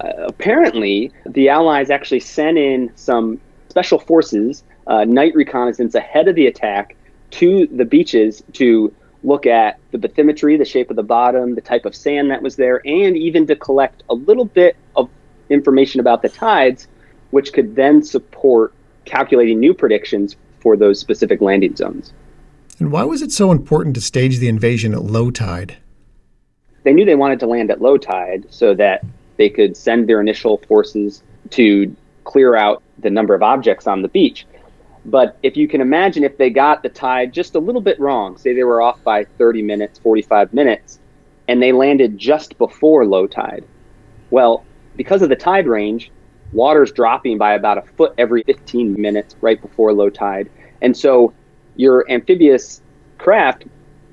Uh, 0.00 0.12
apparently, 0.26 1.10
the 1.26 1.48
Allies 1.48 1.90
actually 1.90 2.20
sent 2.20 2.58
in 2.58 2.92
some 2.94 3.40
special 3.68 3.98
forces, 3.98 4.62
uh, 4.86 5.04
night 5.04 5.34
reconnaissance 5.34 5.94
ahead 5.94 6.28
of 6.28 6.34
the 6.34 6.46
attack, 6.46 6.96
to 7.30 7.66
the 7.66 7.84
beaches 7.84 8.42
to 8.54 8.94
look 9.24 9.46
at 9.46 9.78
the 9.90 9.98
bathymetry, 9.98 10.56
the 10.56 10.64
shape 10.64 10.90
of 10.90 10.96
the 10.96 11.02
bottom, 11.02 11.54
the 11.54 11.60
type 11.60 11.84
of 11.84 11.94
sand 11.94 12.30
that 12.30 12.42
was 12.42 12.56
there, 12.56 12.80
and 12.86 13.16
even 13.16 13.46
to 13.46 13.56
collect 13.56 14.02
a 14.08 14.14
little 14.14 14.44
bit 14.44 14.76
of 14.96 15.10
information 15.50 16.00
about 16.00 16.22
the 16.22 16.28
tides, 16.28 16.86
which 17.30 17.52
could 17.52 17.76
then 17.76 18.02
support 18.02 18.72
calculating 19.04 19.58
new 19.58 19.74
predictions 19.74 20.36
for 20.60 20.76
those 20.76 20.98
specific 20.98 21.40
landing 21.40 21.74
zones. 21.76 22.12
And 22.78 22.92
why 22.92 23.04
was 23.04 23.22
it 23.22 23.32
so 23.32 23.50
important 23.50 23.94
to 23.96 24.00
stage 24.00 24.38
the 24.38 24.48
invasion 24.48 24.94
at 24.94 25.02
low 25.02 25.30
tide? 25.30 25.76
they 26.88 26.94
knew 26.94 27.04
they 27.04 27.14
wanted 27.14 27.38
to 27.40 27.46
land 27.46 27.70
at 27.70 27.82
low 27.82 27.98
tide 27.98 28.46
so 28.48 28.74
that 28.74 29.04
they 29.36 29.50
could 29.50 29.76
send 29.76 30.08
their 30.08 30.22
initial 30.22 30.56
forces 30.68 31.22
to 31.50 31.94
clear 32.24 32.56
out 32.56 32.82
the 32.98 33.10
number 33.10 33.34
of 33.34 33.42
objects 33.42 33.86
on 33.86 34.00
the 34.00 34.08
beach. 34.08 34.46
But 35.04 35.36
if 35.42 35.54
you 35.54 35.68
can 35.68 35.82
imagine, 35.82 36.24
if 36.24 36.38
they 36.38 36.48
got 36.48 36.82
the 36.82 36.88
tide 36.88 37.34
just 37.34 37.54
a 37.54 37.58
little 37.58 37.82
bit 37.82 38.00
wrong, 38.00 38.38
say 38.38 38.54
they 38.54 38.64
were 38.64 38.80
off 38.80 39.04
by 39.04 39.24
30 39.24 39.60
minutes, 39.62 39.98
45 39.98 40.54
minutes, 40.54 40.98
and 41.46 41.62
they 41.62 41.72
landed 41.72 42.18
just 42.18 42.56
before 42.56 43.04
low 43.04 43.26
tide, 43.26 43.64
well, 44.30 44.64
because 44.96 45.20
of 45.20 45.28
the 45.28 45.36
tide 45.36 45.66
range, 45.66 46.10
water's 46.52 46.92
dropping 46.92 47.38
by 47.38 47.54
about 47.54 47.78
a 47.78 47.82
foot 47.82 48.14
every 48.18 48.42
15 48.42 49.00
minutes 49.00 49.36
right 49.40 49.60
before 49.60 49.92
low 49.92 50.10
tide. 50.10 50.50
And 50.80 50.96
so 50.96 51.32
your 51.76 52.10
amphibious 52.10 52.80
craft 53.18 53.64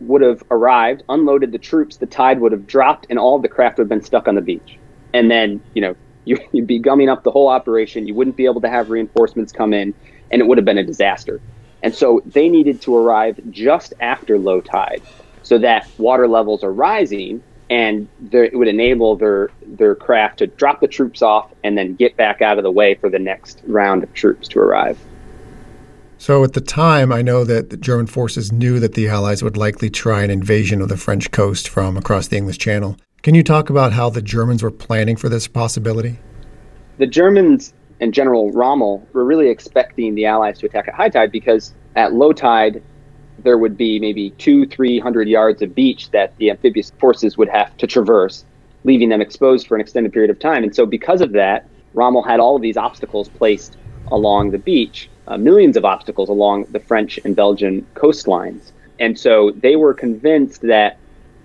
would 0.01 0.22
have 0.22 0.44
arrived, 0.51 1.04
unloaded 1.10 1.51
the 1.51 1.58
troops, 1.58 1.98
the 1.98 2.06
tide 2.06 2.39
would 2.39 2.51
have 2.51 2.68
dropped, 2.68 3.08
and 3.10 3.18
all 3.18 3.39
the 3.39 3.48
craft 3.48 3.77
would 3.77 3.84
have 3.84 3.89
been 3.89 4.04
stuck 4.04 4.27
on 4.27 4.36
the 4.36 4.42
beach. 4.42 4.77
And 5.13 5.32
then, 5.32 5.62
you 5.74 5.82
know, 5.82 5.96
you, 6.25 6.39
would 6.54 6.68
be 6.68 6.80
gumming 6.80 7.10
up 7.10 7.24
the 7.24 7.32
whole 7.32 7.48
operation. 7.48 8.08
You 8.08 8.15
wouldn't 8.15 8.36
be 8.36 8.46
able 8.46 8.62
to 8.62 8.70
have 8.70 8.89
reinforcements 8.89 9.51
come 9.51 9.74
in, 9.74 9.94
and 10.32 10.42
it 10.42 10.48
would 10.48 10.58
have 10.58 10.65
been 10.65 10.80
a 10.80 10.84
disaster. 10.84 11.39
And 11.84 11.94
so 11.94 12.22
they 12.25 12.50
needed 12.50 12.82
to 12.82 12.96
arrive 12.96 13.39
just 13.51 13.94
after 14.00 14.39
low 14.39 14.60
tide 14.60 15.04
so 15.44 15.60
that 15.60 15.88
water 16.00 16.27
levels 16.27 16.63
are 16.63 16.74
rising 16.74 17.44
and 17.70 18.08
it 18.32 18.56
would 18.56 18.68
enable 18.68 19.16
their 19.16 19.50
their 19.66 19.96
craft 19.96 20.40
to 20.40 20.48
drop 20.48 20.82
the 20.82 20.88
troops 20.88 21.22
off 21.22 21.52
and 21.64 21.78
then 21.78 21.96
get 21.96 22.16
back 22.16 22.42
out 22.42 22.58
of 22.58 22.64
the 22.64 22.72
way 22.72 22.96
for 22.96 23.10
the 23.10 23.20
next 23.20 23.62
round 23.66 24.04
of 24.04 24.14
troops 24.14 24.48
to 24.50 24.60
arrive. 24.60 24.98
So 26.18 26.44
at 26.44 26.54
the 26.54 26.62
time, 26.62 27.12
I 27.12 27.22
know 27.22 27.44
that 27.44 27.70
the 27.70 27.78
German 27.78 28.08
forces 28.08 28.52
knew 28.52 28.80
that 28.80 28.94
the 28.94 29.08
Allies 29.08 29.44
would 29.44 29.58
likely 29.58 29.90
try 29.90 30.24
an 30.24 30.32
invasion 30.32 30.82
of 30.82 30.90
the 30.90 30.98
French 30.98 31.30
coast 31.32 31.68
from 31.68 31.98
across 31.98 32.28
the 32.28 32.38
English 32.38 32.58
Channel. 32.58 32.98
Can 33.22 33.36
you 33.36 33.44
talk 33.44 33.70
about 33.70 33.92
how 33.92 34.10
the 34.10 34.22
Germans 34.22 34.64
were 34.64 34.72
planning 34.72 35.18
for 35.18 35.30
this 35.30 35.48
possibility? 35.48 36.20
The 36.98 37.08
Germans 37.08 37.74
and 38.00 38.14
General 38.14 38.52
Rommel 38.52 39.06
were 39.14 39.26
really 39.26 39.50
expecting 39.50 40.16
the 40.16 40.26
Allies 40.26 40.60
to 40.60 40.68
attack 40.68 40.88
at 40.88 40.94
high 40.94 41.10
tide 41.10 41.32
because 41.32 41.74
at 41.96 42.14
low 42.14 42.34
tide, 42.34 42.82
there 43.46 43.58
would 43.58 43.78
be 43.78 44.00
maybe 44.00 44.32
two, 44.32 44.66
three 44.66 45.00
hundred 45.00 45.30
yards 45.30 45.62
of 45.62 45.74
beach 45.74 46.12
that 46.12 46.36
the 46.38 46.50
amphibious 46.50 46.92
forces 47.00 47.38
would 47.38 47.48
have 47.48 47.75
to 47.78 47.88
traverse, 47.88 48.44
leaving 48.84 49.08
them 49.08 49.22
exposed 49.22 49.68
for 49.68 49.75
an 49.75 49.82
extended 49.82 50.12
period 50.12 50.30
of 50.30 50.40
time. 50.40 50.64
And 50.64 50.75
so, 50.75 50.86
because 50.86 51.22
of 51.22 51.32
that, 51.32 51.66
Rommel 51.94 52.24
had 52.24 52.42
all 52.42 52.58
of 52.58 52.62
these 52.62 52.75
obstacles 52.75 53.30
placed 53.30 53.78
along 54.12 54.52
the 54.52 54.58
beach, 54.58 55.10
uh, 55.28 55.38
millions 55.38 55.78
of 55.78 55.86
obstacles 55.86 56.28
along 56.28 56.66
the 56.72 56.80
French 56.80 57.18
and 57.24 57.36
Belgian 57.36 57.88
coastlines. 57.94 58.74
And 59.00 59.18
so, 59.18 59.52
they 59.52 59.78
were 59.78 59.94
convinced 59.94 60.62
that 60.64 60.98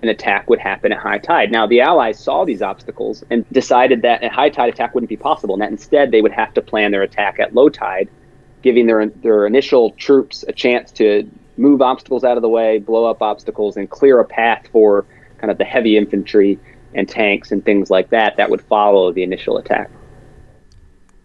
an 0.03 0.09
attack 0.09 0.49
would 0.49 0.59
happen 0.59 0.93
at 0.93 0.99
high 0.99 1.19
tide. 1.19 1.53
Now, 1.53 1.67
the 1.67 1.83
Allies 1.83 2.19
saw 2.19 2.47
these 2.47 2.63
obstacles 2.63 3.23
and 3.31 3.45
decided 3.53 4.01
that 4.03 4.25
a 4.25 4.31
high 4.31 4.49
tide 4.49 4.71
attack 4.73 4.95
wouldn't 4.95 5.11
be 5.11 5.17
possible, 5.17 5.55
and 5.55 5.63
that 5.63 5.71
instead 5.71 6.11
they 6.11 6.23
would 6.23 6.33
have 6.33 6.55
to 6.55 6.63
plan 6.63 6.91
their 6.91 7.03
attack 7.03 7.39
at 7.39 7.55
low 7.55 7.69
tide, 7.69 8.09
giving 8.63 8.87
their 8.87 9.07
their 9.07 9.47
initial 9.47 9.91
troops 9.93 10.43
a 10.49 10.53
chance 10.53 10.91
to 10.93 11.31
move 11.61 11.83
obstacles 11.83 12.25
out 12.25 12.37
of 12.37 12.43
the 12.43 12.49
way, 12.49 12.79
blow 12.79 13.05
up 13.05 13.23
obstacles, 13.23 13.77
and 13.77 13.89
clear 13.89 14.19
a 14.19 14.25
path 14.25 14.67
for 14.73 15.07
kind 15.39 15.51
of 15.51 15.59
the 15.59 15.65
heavy 15.65 15.97
infantry 15.97 16.59
and 16.95 17.09
tanks 17.09 17.53
and 17.53 17.65
things 17.65 17.91
like 17.91 18.11
that 18.11 18.37
that 18.37 18.51
would 18.51 18.63
follow 18.63 19.13
the 19.13 19.23
initial 19.23 19.59
attack. 19.59 19.91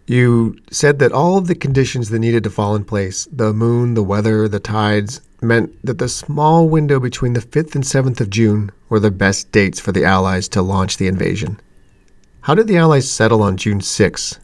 You 0.07 0.57
said 0.69 0.99
that 0.99 1.11
all 1.11 1.37
of 1.37 1.47
the 1.47 1.55
conditions 1.55 2.09
that 2.09 2.19
needed 2.19 2.43
to 2.43 2.51
fall 2.51 2.75
in 2.75 2.85
place 2.85 3.27
the 3.31 3.53
moon, 3.53 3.95
the 3.95 4.03
weather, 4.03 4.47
the 4.47 4.59
tides 4.59 5.21
meant 5.41 5.83
that 5.83 5.97
the 5.97 6.09
small 6.09 6.69
window 6.69 6.99
between 6.99 7.33
the 7.33 7.39
5th 7.39 7.73
and 7.73 7.83
7th 7.83 8.21
of 8.21 8.29
June 8.29 8.71
were 8.89 8.99
the 8.99 9.11
best 9.11 9.51
dates 9.51 9.79
for 9.79 9.91
the 9.91 10.05
Allies 10.05 10.47
to 10.49 10.61
launch 10.61 10.97
the 10.97 11.07
invasion. 11.07 11.59
How 12.41 12.53
did 12.53 12.67
the 12.67 12.77
Allies 12.77 13.09
settle 13.09 13.41
on 13.41 13.57
June 13.57 13.81
6? 13.81 14.39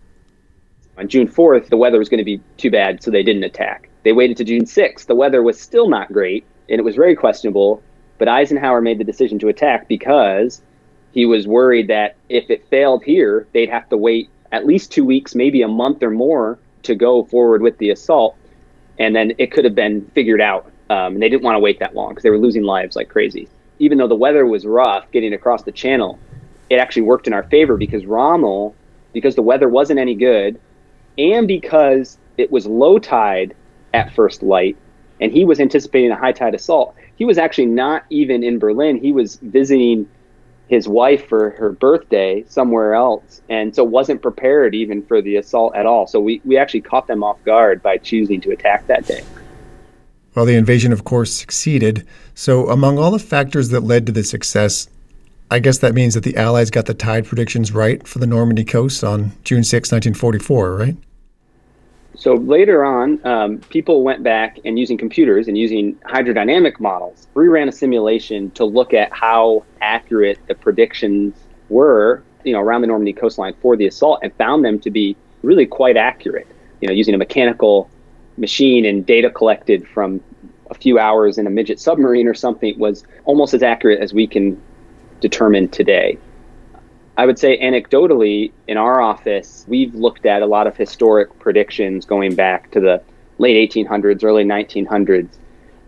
On 0.98 1.08
June 1.08 1.28
4th, 1.28 1.70
the 1.70 1.78
weather 1.78 2.00
was 2.00 2.10
going 2.10 2.18
to 2.18 2.24
be 2.24 2.42
too 2.58 2.72
bad, 2.72 3.04
so 3.04 3.12
they 3.12 3.24
didn't 3.24 3.44
attack. 3.44 3.91
They 4.04 4.14
waited 4.14 4.38
to 4.38 4.44
June 4.44 4.66
6th. 4.66 5.06
The 5.06 5.16
weather 5.16 5.44
was 5.44 5.60
still 5.60 5.88
not 5.88 6.12
great, 6.12 6.46
and 6.70 6.80
it 6.80 6.84
was 6.84 6.96
very 6.96 7.16
questionable. 7.16 7.84
But 8.18 8.28
Eisenhower 8.28 8.82
made 8.82 9.00
the 9.00 9.04
decision 9.04 9.40
to 9.40 9.48
attack 9.48 9.88
because 9.88 10.62
he 11.12 11.26
was 11.26 11.48
worried 11.48 11.88
that 11.88 12.16
if 12.30 12.50
it 12.50 12.68
failed 12.70 13.04
here, 13.04 13.48
they'd 13.54 13.70
have 13.70 13.90
to 13.90 13.98
wait 13.98 14.30
at 14.52 14.66
least 14.66 14.92
two 14.92 15.06
weeks, 15.06 15.36
maybe 15.36 15.62
a 15.62 15.68
month 15.68 16.04
or 16.04 16.12
more, 16.12 16.60
to 16.84 16.96
go 16.96 17.24
forward 17.24 17.62
with 17.62 17.78
the 17.78 17.90
assault. 17.90 18.36
And 19.00 19.16
then 19.16 19.34
it 19.38 19.52
could 19.52 19.66
have 19.66 19.76
been 19.76 20.06
figured 20.14 20.42
out. 20.42 20.72
Um, 20.90 21.14
and 21.14 21.22
they 21.22 21.30
didn't 21.30 21.44
want 21.44 21.56
to 21.56 21.60
wait 21.60 21.80
that 21.80 21.96
long 21.96 22.10
because 22.10 22.24
they 22.24 22.30
were 22.30 22.38
losing 22.38 22.64
lives 22.64 22.96
like 22.96 23.10
crazy. 23.10 23.48
Even 23.80 23.98
though 23.98 24.08
the 24.08 24.16
weather 24.16 24.46
was 24.46 24.66
rough 24.66 25.10
getting 25.12 25.34
across 25.34 25.64
the 25.64 25.72
channel, 25.72 26.20
it 26.70 26.76
actually 26.76 27.04
worked 27.04 27.28
in 27.28 27.34
our 27.34 27.44
favor 27.44 27.78
because 27.78 28.06
Rommel, 28.06 28.76
because 29.14 29.36
the 29.36 29.42
weather 29.42 29.70
wasn't 29.70 30.00
any 30.00 30.16
good, 30.16 30.60
and 31.18 31.48
because 31.48 32.18
it 32.38 32.52
was 32.52 32.66
low 32.66 33.00
tide 33.00 33.56
at 33.94 34.14
first 34.14 34.44
light, 34.44 34.78
and 35.20 35.32
he 35.32 35.46
was 35.46 35.60
anticipating 35.60 36.12
a 36.12 36.16
high 36.16 36.32
tide 36.32 36.56
assault. 36.56 36.96
He 37.16 37.26
was 37.26 37.38
actually 37.38 37.68
not 37.68 38.04
even 38.10 38.44
in 38.44 38.60
Berlin. 38.60 38.98
He 38.98 39.12
was 39.12 39.36
visiting 39.38 40.10
his 40.68 40.88
wife 40.88 41.28
for 41.28 41.50
her 41.52 41.72
birthday 41.72 42.46
somewhere 42.48 42.94
else, 42.94 43.42
and 43.50 43.76
so 43.76 43.84
wasn't 43.84 44.22
prepared 44.22 44.74
even 44.74 45.04
for 45.04 45.22
the 45.22 45.36
assault 45.36 45.76
at 45.76 45.86
all. 45.86 46.08
So 46.08 46.20
we, 46.20 46.42
we 46.46 46.58
actually 46.58 46.82
caught 46.82 47.08
them 47.08 47.24
off 47.24 47.44
guard 47.44 47.84
by 47.84 47.98
choosing 47.98 48.40
to 48.42 48.52
attack 48.52 48.88
that 48.88 49.06
day. 49.06 49.22
Well, 50.34 50.46
the 50.46 50.56
invasion, 50.56 50.94
of 50.94 51.04
course, 51.04 51.34
succeeded. 51.34 52.08
So, 52.36 52.70
among 52.70 52.98
all 52.98 53.12
the 53.12 53.20
factors 53.20 53.68
that 53.70 53.82
led 53.82 54.06
to 54.06 54.14
the 54.14 54.24
success, 54.24 54.88
I 55.50 55.60
guess 55.60 55.80
that 55.80 55.94
means 55.94 56.14
that 56.14 56.24
the 56.24 56.38
Allies 56.38 56.70
got 56.70 56.86
the 56.86 56.94
tide 56.94 57.26
predictions 57.26 57.74
right 57.74 58.08
for 58.08 58.20
the 58.20 58.28
Normandy 58.28 58.64
coast 58.64 59.04
on 59.04 59.34
June 59.44 59.66
6, 59.66 59.92
1944, 59.92 60.76
right? 60.78 60.96
So 62.16 62.36
later 62.36 62.84
on, 62.84 63.26
um, 63.26 63.58
people 63.70 64.04
went 64.04 64.24
back 64.24 64.60
and 64.66 64.78
using 64.78 64.98
computers 64.98 65.48
and 65.48 65.58
using 65.58 65.96
hydrodynamic 66.06 66.80
models, 66.80 67.28
reran 67.36 67.68
a 67.68 67.72
simulation 67.72 68.52
to 68.52 68.66
look 68.66 68.94
at 68.94 69.12
how 69.14 69.64
accurate 69.82 70.38
the 70.48 70.56
predictions 70.56 71.36
were, 71.70 72.22
you 72.44 72.54
know, 72.54 72.60
around 72.60 72.82
the 72.82 72.88
Normandy 72.88 73.14
coastline 73.14 73.54
for 73.62 73.78
the 73.78 73.88
assault, 73.88 74.20
and 74.24 74.34
found 74.36 74.66
them 74.66 74.80
to 74.82 74.92
be 74.92 75.16
really 75.42 75.66
quite 75.66 75.98
accurate. 75.98 76.48
You 76.82 76.88
know, 76.88 76.94
using 76.94 77.16
a 77.16 77.18
mechanical 77.18 77.90
machine 78.38 78.86
and 78.86 79.06
data 79.06 79.30
collected 79.30 79.88
from 79.88 80.22
a 80.70 80.74
few 80.74 81.00
hours 81.00 81.38
in 81.38 81.48
a 81.48 81.50
midget 81.50 81.80
submarine 81.80 82.28
or 82.28 82.34
something 82.34 82.78
was 82.80 83.04
almost 83.26 83.54
as 83.54 83.62
accurate 83.62 84.00
as 84.00 84.14
we 84.14 84.28
can 84.28 84.62
determine 85.20 85.68
today. 85.70 86.18
I 87.22 87.26
would 87.28 87.38
say 87.38 87.60
anecdotally, 87.60 88.52
in 88.68 88.78
our 88.78 89.00
office, 89.00 89.64
we've 89.68 89.94
looked 89.94 90.26
at 90.26 90.42
a 90.42 90.48
lot 90.48 90.66
of 90.66 90.76
historic 90.76 91.38
predictions 91.38 92.04
going 92.04 92.34
back 92.34 92.72
to 92.72 92.80
the 92.80 93.00
late 93.38 93.72
1800s, 93.72 94.24
early 94.24 94.44
1900s, 94.44 95.30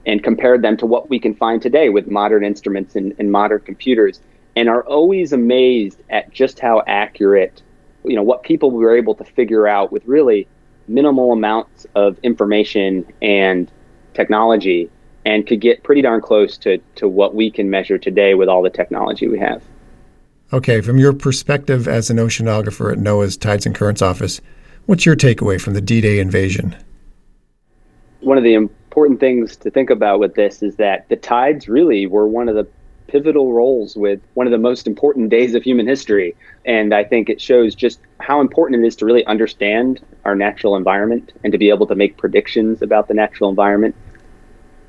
and 0.05 0.23
compared 0.23 0.61
them 0.61 0.77
to 0.77 0.85
what 0.85 1.09
we 1.09 1.17
can 1.17 1.33
find 1.33 1.59
today 1.59 1.89
with 1.89 2.05
modern 2.05 2.43
instruments 2.45 2.95
and, 2.95 3.15
and 3.17 3.31
modern 3.31 3.61
computers, 3.61 4.21
and 4.55 4.69
are 4.69 4.83
always 4.83 5.33
amazed 5.33 6.03
at 6.11 6.31
just 6.31 6.59
how 6.59 6.83
accurate, 6.85 7.63
you 8.05 8.15
know, 8.15 8.21
what 8.21 8.43
people 8.43 8.69
were 8.69 8.95
able 8.95 9.15
to 9.15 9.23
figure 9.23 9.67
out 9.67 9.91
with 9.91 10.05
really 10.05 10.47
minimal 10.87 11.31
amounts 11.31 11.87
of 11.95 12.15
information 12.21 13.11
and 13.23 13.71
technology, 14.13 14.87
and 15.25 15.47
could 15.47 15.61
get 15.61 15.81
pretty 15.81 16.03
darn 16.03 16.21
close 16.21 16.57
to, 16.57 16.77
to 16.93 17.07
what 17.07 17.33
we 17.33 17.49
can 17.49 17.71
measure 17.71 17.97
today 17.97 18.35
with 18.35 18.47
all 18.47 18.61
the 18.61 18.69
technology 18.69 19.27
we 19.27 19.39
have. 19.39 19.63
Okay, 20.53 20.81
from 20.81 20.99
your 20.99 21.13
perspective 21.13 21.87
as 21.87 22.11
an 22.11 22.17
oceanographer 22.17 22.91
at 22.91 22.99
NOAA's 22.99 23.35
Tides 23.35 23.65
and 23.65 23.73
Currents 23.73 24.03
office, 24.03 24.39
what's 24.85 25.03
your 25.03 25.15
takeaway 25.15 25.59
from 25.59 25.73
the 25.73 25.81
D 25.81 25.99
Day 25.99 26.19
invasion? 26.19 26.75
One 28.19 28.37
of 28.37 28.43
the 28.43 28.53
important 28.53 29.19
things 29.19 29.57
to 29.57 29.71
think 29.71 29.89
about 29.89 30.19
with 30.19 30.35
this 30.35 30.61
is 30.61 30.75
that 30.75 31.09
the 31.09 31.15
tides 31.15 31.67
really 31.67 32.05
were 32.05 32.27
one 32.27 32.47
of 32.49 32.53
the 32.53 32.67
pivotal 33.07 33.51
roles 33.51 33.95
with 33.95 34.21
one 34.35 34.45
of 34.45 34.51
the 34.51 34.59
most 34.59 34.85
important 34.85 35.31
days 35.31 35.55
of 35.55 35.63
human 35.63 35.87
history. 35.87 36.35
And 36.65 36.93
I 36.93 37.03
think 37.03 37.29
it 37.29 37.41
shows 37.41 37.73
just 37.73 37.99
how 38.19 38.39
important 38.39 38.83
it 38.83 38.87
is 38.87 38.95
to 38.97 39.07
really 39.07 39.25
understand 39.25 40.01
our 40.23 40.35
natural 40.35 40.75
environment 40.75 41.33
and 41.43 41.51
to 41.51 41.57
be 41.57 41.69
able 41.69 41.87
to 41.87 41.95
make 41.95 42.17
predictions 42.17 42.83
about 42.83 43.07
the 43.07 43.15
natural 43.15 43.49
environment 43.49 43.95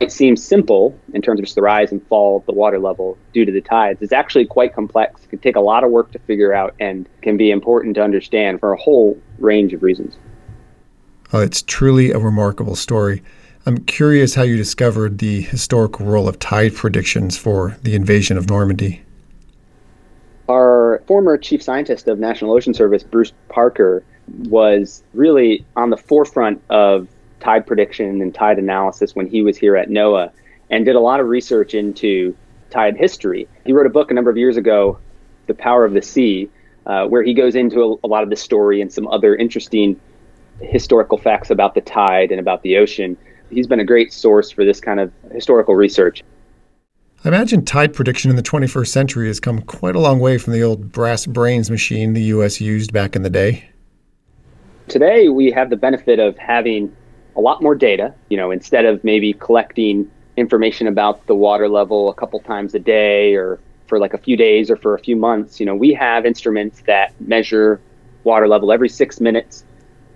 it 0.04 0.12
seems 0.12 0.44
simple 0.44 0.96
in 1.14 1.22
terms 1.22 1.40
of 1.40 1.46
just 1.46 1.54
the 1.54 1.62
rise 1.62 1.90
and 1.90 2.06
fall 2.08 2.36
of 2.36 2.44
the 2.44 2.52
water 2.52 2.78
level 2.78 3.16
due 3.32 3.46
to 3.46 3.50
the 3.50 3.62
tides. 3.62 4.02
It's 4.02 4.12
actually 4.12 4.44
quite 4.44 4.74
complex. 4.74 5.24
It 5.24 5.30
can 5.30 5.38
take 5.38 5.56
a 5.56 5.60
lot 5.60 5.82
of 5.82 5.90
work 5.90 6.12
to 6.12 6.18
figure 6.20 6.52
out 6.52 6.74
and 6.78 7.08
can 7.22 7.38
be 7.38 7.50
important 7.50 7.94
to 7.94 8.02
understand 8.02 8.60
for 8.60 8.74
a 8.74 8.76
whole 8.76 9.18
range 9.38 9.72
of 9.72 9.82
reasons. 9.82 10.18
Oh, 11.32 11.40
it's 11.40 11.62
truly 11.62 12.10
a 12.10 12.18
remarkable 12.18 12.76
story. 12.76 13.22
I'm 13.64 13.78
curious 13.78 14.34
how 14.34 14.42
you 14.42 14.58
discovered 14.58 15.18
the 15.18 15.40
historical 15.40 16.04
role 16.04 16.28
of 16.28 16.38
tide 16.38 16.74
predictions 16.74 17.38
for 17.38 17.78
the 17.82 17.94
invasion 17.94 18.36
of 18.36 18.50
Normandy. 18.50 19.02
Our 20.50 21.02
former 21.06 21.38
chief 21.38 21.62
scientist 21.62 22.08
of 22.08 22.18
National 22.18 22.52
Ocean 22.52 22.74
Service, 22.74 23.02
Bruce 23.02 23.32
Parker, 23.48 24.04
was 24.48 25.02
really 25.14 25.64
on 25.76 25.88
the 25.88 25.96
forefront 25.96 26.60
of 26.68 27.08
tide 27.44 27.66
prediction 27.66 28.22
and 28.22 28.34
tide 28.34 28.58
analysis 28.58 29.14
when 29.14 29.26
he 29.26 29.42
was 29.42 29.56
here 29.56 29.76
at 29.76 29.88
NOAA 29.88 30.30
and 30.70 30.84
did 30.84 30.96
a 30.96 31.00
lot 31.00 31.20
of 31.20 31.26
research 31.26 31.74
into 31.74 32.34
tide 32.70 32.96
history. 32.96 33.46
He 33.66 33.72
wrote 33.72 33.86
a 33.86 33.90
book 33.90 34.10
a 34.10 34.14
number 34.14 34.30
of 34.30 34.36
years 34.36 34.56
ago, 34.56 34.98
The 35.46 35.54
Power 35.54 35.84
of 35.84 35.92
the 35.92 36.02
Sea, 36.02 36.48
uh, 36.86 37.06
where 37.06 37.22
he 37.22 37.34
goes 37.34 37.54
into 37.54 37.82
a, 37.82 38.06
a 38.06 38.08
lot 38.08 38.22
of 38.22 38.30
the 38.30 38.36
story 38.36 38.80
and 38.80 38.92
some 38.92 39.06
other 39.08 39.36
interesting 39.36 40.00
historical 40.60 41.18
facts 41.18 41.50
about 41.50 41.74
the 41.74 41.80
tide 41.82 42.30
and 42.30 42.40
about 42.40 42.62
the 42.62 42.78
ocean. 42.78 43.16
He's 43.50 43.66
been 43.66 43.80
a 43.80 43.84
great 43.84 44.12
source 44.12 44.50
for 44.50 44.64
this 44.64 44.80
kind 44.80 44.98
of 44.98 45.12
historical 45.32 45.74
research. 45.74 46.22
I 47.24 47.28
imagine 47.28 47.64
tide 47.64 47.94
prediction 47.94 48.30
in 48.30 48.36
the 48.36 48.42
21st 48.42 48.88
century 48.88 49.28
has 49.28 49.40
come 49.40 49.62
quite 49.62 49.96
a 49.96 50.00
long 50.00 50.18
way 50.18 50.38
from 50.38 50.52
the 50.52 50.62
old 50.62 50.92
brass 50.92 51.26
brains 51.26 51.70
machine 51.70 52.12
the 52.12 52.22
U.S. 52.22 52.60
used 52.60 52.92
back 52.92 53.16
in 53.16 53.22
the 53.22 53.30
day. 53.30 53.68
Today, 54.88 55.30
we 55.30 55.50
have 55.50 55.70
the 55.70 55.76
benefit 55.76 56.18
of 56.18 56.36
having 56.36 56.94
a 57.36 57.40
lot 57.40 57.62
more 57.62 57.74
data. 57.74 58.14
You 58.28 58.36
know, 58.36 58.50
instead 58.50 58.84
of 58.84 59.02
maybe 59.04 59.32
collecting 59.32 60.10
information 60.36 60.86
about 60.86 61.26
the 61.26 61.34
water 61.34 61.68
level 61.68 62.08
a 62.08 62.14
couple 62.14 62.40
times 62.40 62.74
a 62.74 62.78
day 62.78 63.34
or 63.34 63.60
for 63.86 63.98
like 63.98 64.14
a 64.14 64.18
few 64.18 64.36
days 64.36 64.70
or 64.70 64.76
for 64.76 64.94
a 64.94 64.98
few 64.98 65.16
months, 65.16 65.60
you 65.60 65.66
know, 65.66 65.74
we 65.74 65.92
have 65.92 66.26
instruments 66.26 66.82
that 66.86 67.12
measure 67.20 67.80
water 68.24 68.48
level 68.48 68.72
every 68.72 68.88
six 68.88 69.20
minutes 69.20 69.64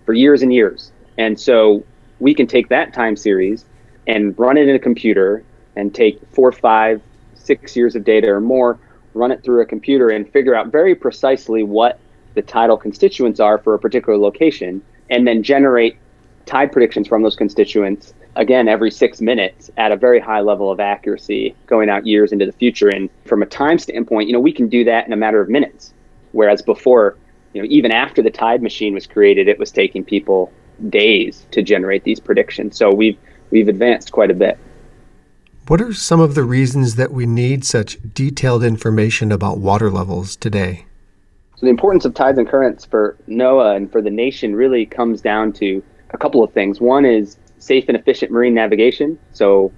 for 0.07 0.15
years 0.15 0.43
and 0.43 0.53
years. 0.53 0.91
And 1.19 1.39
so 1.39 1.85
we 2.19 2.35
can 2.35 2.47
take 2.47 2.69
that 2.69 2.93
time 2.95 3.17
series 3.17 3.65
and 4.07 4.37
run 4.39 4.57
it 4.57 4.69
in 4.69 4.75
a 4.75 4.79
computer 4.79 5.45
and 5.77 5.95
take 5.95 6.19
four, 6.33 6.51
five, 6.51 7.01
six 7.35 7.77
years 7.77 7.95
of 7.95 8.05
data 8.05 8.29
or 8.29 8.41
more, 8.41 8.79
run 9.15 9.31
it 9.31 9.43
through 9.43 9.61
a 9.61 9.67
computer 9.67 10.09
and 10.09 10.31
figure 10.33 10.55
out 10.55 10.73
very 10.73 10.95
precisely 10.95 11.63
what 11.63 12.01
the 12.35 12.43
tidal 12.43 12.77
constituents 12.77 13.41
are 13.41 13.59
for 13.59 13.75
a 13.75 13.79
particular 13.79 14.19
location, 14.19 14.83
and 15.11 15.27
then 15.27 15.43
generate 15.43 15.99
tide 16.49 16.73
predictions 16.73 17.07
from 17.07 17.23
those 17.23 17.37
constituents 17.37 18.15
again 18.37 18.69
every 18.69 18.91
six 18.91 19.21
minutes 19.21 19.71
at 19.77 19.93
a 19.93 19.97
very 19.97 20.19
high 20.19 20.41
level 20.41 20.71
of 20.71 20.81
accuracy 20.81 21.55
going 21.67 21.91
out 21.91 22.07
years 22.07 22.33
into 22.33 22.47
the 22.47 22.53
future. 22.53 22.89
And 22.89 23.11
from 23.27 23.43
a 23.43 23.47
time 23.47 23.79
standpoint, 23.79 24.29
you 24.29 24.33
know, 24.33 24.41
we 24.41 24.53
can 24.53 24.69
do 24.69 24.83
that 24.85 25.07
in 25.07 25.13
a 25.13 25.17
matter 25.17 25.41
of 25.41 25.49
minutes. 25.49 25.93
Whereas 26.33 26.63
before, 26.63 27.17
you 27.53 27.63
know, 27.63 27.69
even 27.71 27.93
after 27.93 28.23
the 28.23 28.31
tide 28.31 28.63
machine 28.63 28.95
was 28.95 29.07
created, 29.07 29.47
it 29.47 29.59
was 29.59 29.71
taking 29.71 30.05
people 30.05 30.51
days 30.89 31.47
to 31.51 31.63
generate 31.63 32.05
these 32.05 32.21
predictions. 32.21 32.77
So 32.77 32.93
we've 32.93 33.19
we've 33.51 33.69
advanced 33.69 34.13
quite 34.13 34.31
a 34.31 34.35
bit. 34.35 34.59
What 35.67 35.83
are 35.83 35.93
some 35.93 36.21
of 36.21 36.35
the 36.35 36.45
reasons 36.45 36.95
that 36.95 37.13
we 37.13 37.27
need 37.27 37.65
such 37.65 37.99
detailed 38.15 38.65
information 38.65 39.31
about 39.31 39.59
water 39.59 39.91
levels 39.91 40.35
today? 40.35 40.87
So 41.57 41.67
the 41.67 41.71
importance 41.71 42.05
of 42.05 42.15
tides 42.15 42.39
and 42.39 42.49
currents 42.49 42.85
for 42.85 43.19
NOAA 43.29 43.77
and 43.77 43.93
for 43.93 44.01
the 44.01 44.11
nation 44.11 44.55
really 44.55 44.87
comes 44.87 45.21
down 45.21 45.53
to 45.55 45.83
a 46.11 46.19
couple 46.19 46.43
of 46.43 46.53
things. 46.53 46.81
One 46.81 47.05
is 47.05 47.37
safe 47.59 47.85
and 47.89 47.97
efficient 47.97 48.31
marine 48.31 48.55
navigation. 48.55 49.19
So 49.33 49.73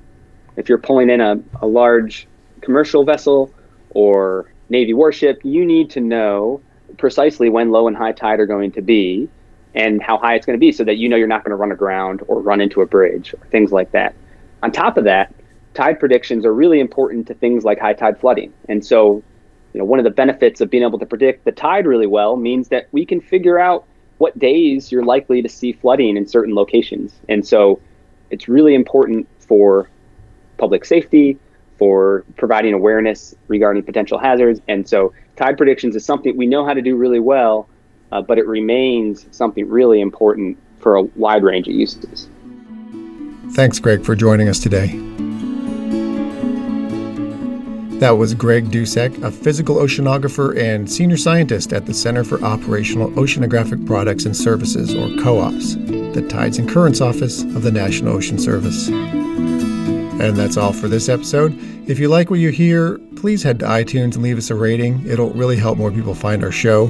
if 0.57 0.69
you're 0.69 0.79
pulling 0.79 1.11
in 1.11 1.21
a, 1.21 1.41
a 1.61 1.67
large 1.67 2.27
commercial 2.61 3.05
vessel 3.05 3.53
or 3.91 4.53
Navy 4.69 4.95
warship, 4.95 5.41
you 5.45 5.65
need 5.65 5.91
to 5.91 6.01
know 6.01 6.61
precisely 6.99 7.49
when 7.49 7.71
low 7.71 7.89
and 7.89 7.97
high 7.97 8.13
tide 8.13 8.41
are 8.41 8.47
going 8.47 8.73
to 8.73 8.83
be 8.83 9.29
and 9.75 10.03
how 10.03 10.19
high 10.19 10.35
it's 10.35 10.47
going 10.47 10.59
to 10.59 10.61
be 10.61 10.73
so 10.73 10.85
that 10.85 10.97
you 10.97 11.09
know 11.09 11.17
you're 11.17 11.29
not 11.29 11.45
going 11.45 11.51
to 11.51 11.57
run 11.57 11.73
aground 11.73 12.23
or 12.29 12.41
run 12.41 12.61
into 12.61 12.81
a 12.81 12.87
bridge 12.87 13.35
or 13.35 13.47
things 13.47 13.73
like 13.73 13.93
that. 13.93 14.15
On 14.63 14.71
top 14.71 14.97
of 14.97 15.05
that, 15.05 15.33
tide 15.75 15.99
predictions 16.01 16.45
are 16.45 16.53
really 16.53 16.81
important 16.81 17.27
to 17.29 17.35
things 17.35 17.65
like 17.65 17.79
high 17.79 17.93
tide 17.93 18.19
flooding. 18.19 18.53
And 18.69 18.85
so, 18.85 19.23
you 19.73 19.79
know, 19.79 19.85
one 19.85 19.99
of 19.99 20.05
the 20.05 20.11
benefits 20.11 20.61
of 20.61 20.71
being 20.71 20.83
able 20.83 20.99
to 20.99 21.07
predict 21.07 21.45
the 21.45 21.53
tide 21.53 21.87
really 21.87 22.07
well 22.07 22.37
means 22.37 22.69
that 22.69 22.89
we 22.93 23.07
can 23.07 23.21
figure 23.21 23.59
out 23.59 23.87
what 24.21 24.39
days 24.39 24.93
you're 24.93 25.05
likely 25.05 25.41
to 25.41 25.49
see 25.49 25.73
flooding 25.73 26.17
in 26.17 26.27
certain 26.27 26.55
locations. 26.55 27.15
And 27.29 27.47
so, 27.47 27.81
it's 28.31 28.49
really 28.49 28.75
important 28.75 29.27
for 29.39 29.89
public 30.59 30.85
safety, 30.85 31.39
for 31.79 32.25
providing 32.37 32.75
awareness 32.75 33.35
regarding 33.49 33.83
potential 33.83 34.19
hazards. 34.19 34.61
And 34.69 34.87
so, 34.87 35.13
tide 35.37 35.57
predictions 35.57 35.97
is 35.97 36.05
something 36.05 36.37
we 36.37 36.47
know 36.47 36.65
how 36.67 36.75
to 36.75 36.83
do 36.83 36.97
really 36.97 37.21
well, 37.21 37.69
uh, 38.13 38.21
but 38.21 38.39
it 38.39 38.47
remains 38.47 39.27
something 39.31 39.69
really 39.69 40.01
important 40.01 40.59
for 40.81 40.97
a 40.97 41.03
wide 41.03 41.43
range 41.43 41.67
of 41.67 41.75
uses. 41.75 42.29
Thanks, 43.53 43.79
Greg, 43.79 44.05
for 44.05 44.15
joining 44.15 44.49
us 44.49 44.61
today. 44.61 45.20
That 48.01 48.17
was 48.17 48.33
Greg 48.33 48.71
Dusek, 48.71 49.23
a 49.23 49.31
physical 49.31 49.77
oceanographer 49.77 50.59
and 50.59 50.91
senior 50.91 51.19
scientist 51.19 51.75
at 51.75 51.85
the 51.85 51.93
Center 51.93 52.25
for 52.25 52.43
Operational 52.43 53.11
Oceanographic 53.11 53.87
Products 53.87 54.25
and 54.25 54.35
Services, 54.35 54.95
or 54.95 55.09
COOPS, 55.23 55.75
the 56.15 56.27
Tides 56.27 56.57
and 56.57 56.67
Currents 56.67 57.03
Office 57.03 57.43
of 57.43 57.63
the 57.63 57.71
National 57.71 58.15
Ocean 58.17 58.39
Service. 58.39 58.89
And 58.89 60.35
that's 60.35 60.57
all 60.57 60.73
for 60.73 60.89
this 60.89 61.11
episode. 61.11 61.55
If 61.91 61.99
you 61.99 62.09
like 62.09 62.31
what 62.31 62.41
you 62.41 62.49
hear, 62.49 62.97
please 63.17 63.43
head 63.43 63.59
to 63.59 63.67
iTunes 63.67 64.15
and 64.15 64.23
leave 64.23 64.39
us 64.39 64.49
a 64.49 64.55
rating. 64.55 65.07
It'll 65.07 65.35
really 65.35 65.57
help 65.59 65.77
more 65.77 65.91
people 65.91 66.15
find 66.15 66.43
our 66.43 66.51
show. 66.51 66.87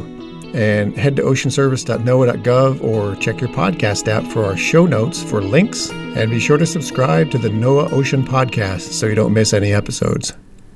And 0.55 0.97
head 0.97 1.17
to 1.17 1.23
oceanservice.noaa.gov 1.23 2.85
or 2.85 3.17
check 3.17 3.41
your 3.41 3.51
podcast 3.51 4.07
app 4.07 4.31
for 4.33 4.45
our 4.45 4.57
show 4.57 4.87
notes 4.87 5.25
for 5.25 5.43
links. 5.43 5.91
And 5.91 6.31
be 6.31 6.39
sure 6.39 6.57
to 6.57 6.67
subscribe 6.67 7.33
to 7.33 7.39
the 7.39 7.49
NOAA 7.49 7.91
Ocean 7.93 8.23
Podcast 8.23 8.93
so 8.93 9.07
you 9.07 9.17
don't 9.17 9.33
miss 9.33 9.53
any 9.53 9.73
episodes. 9.73 10.35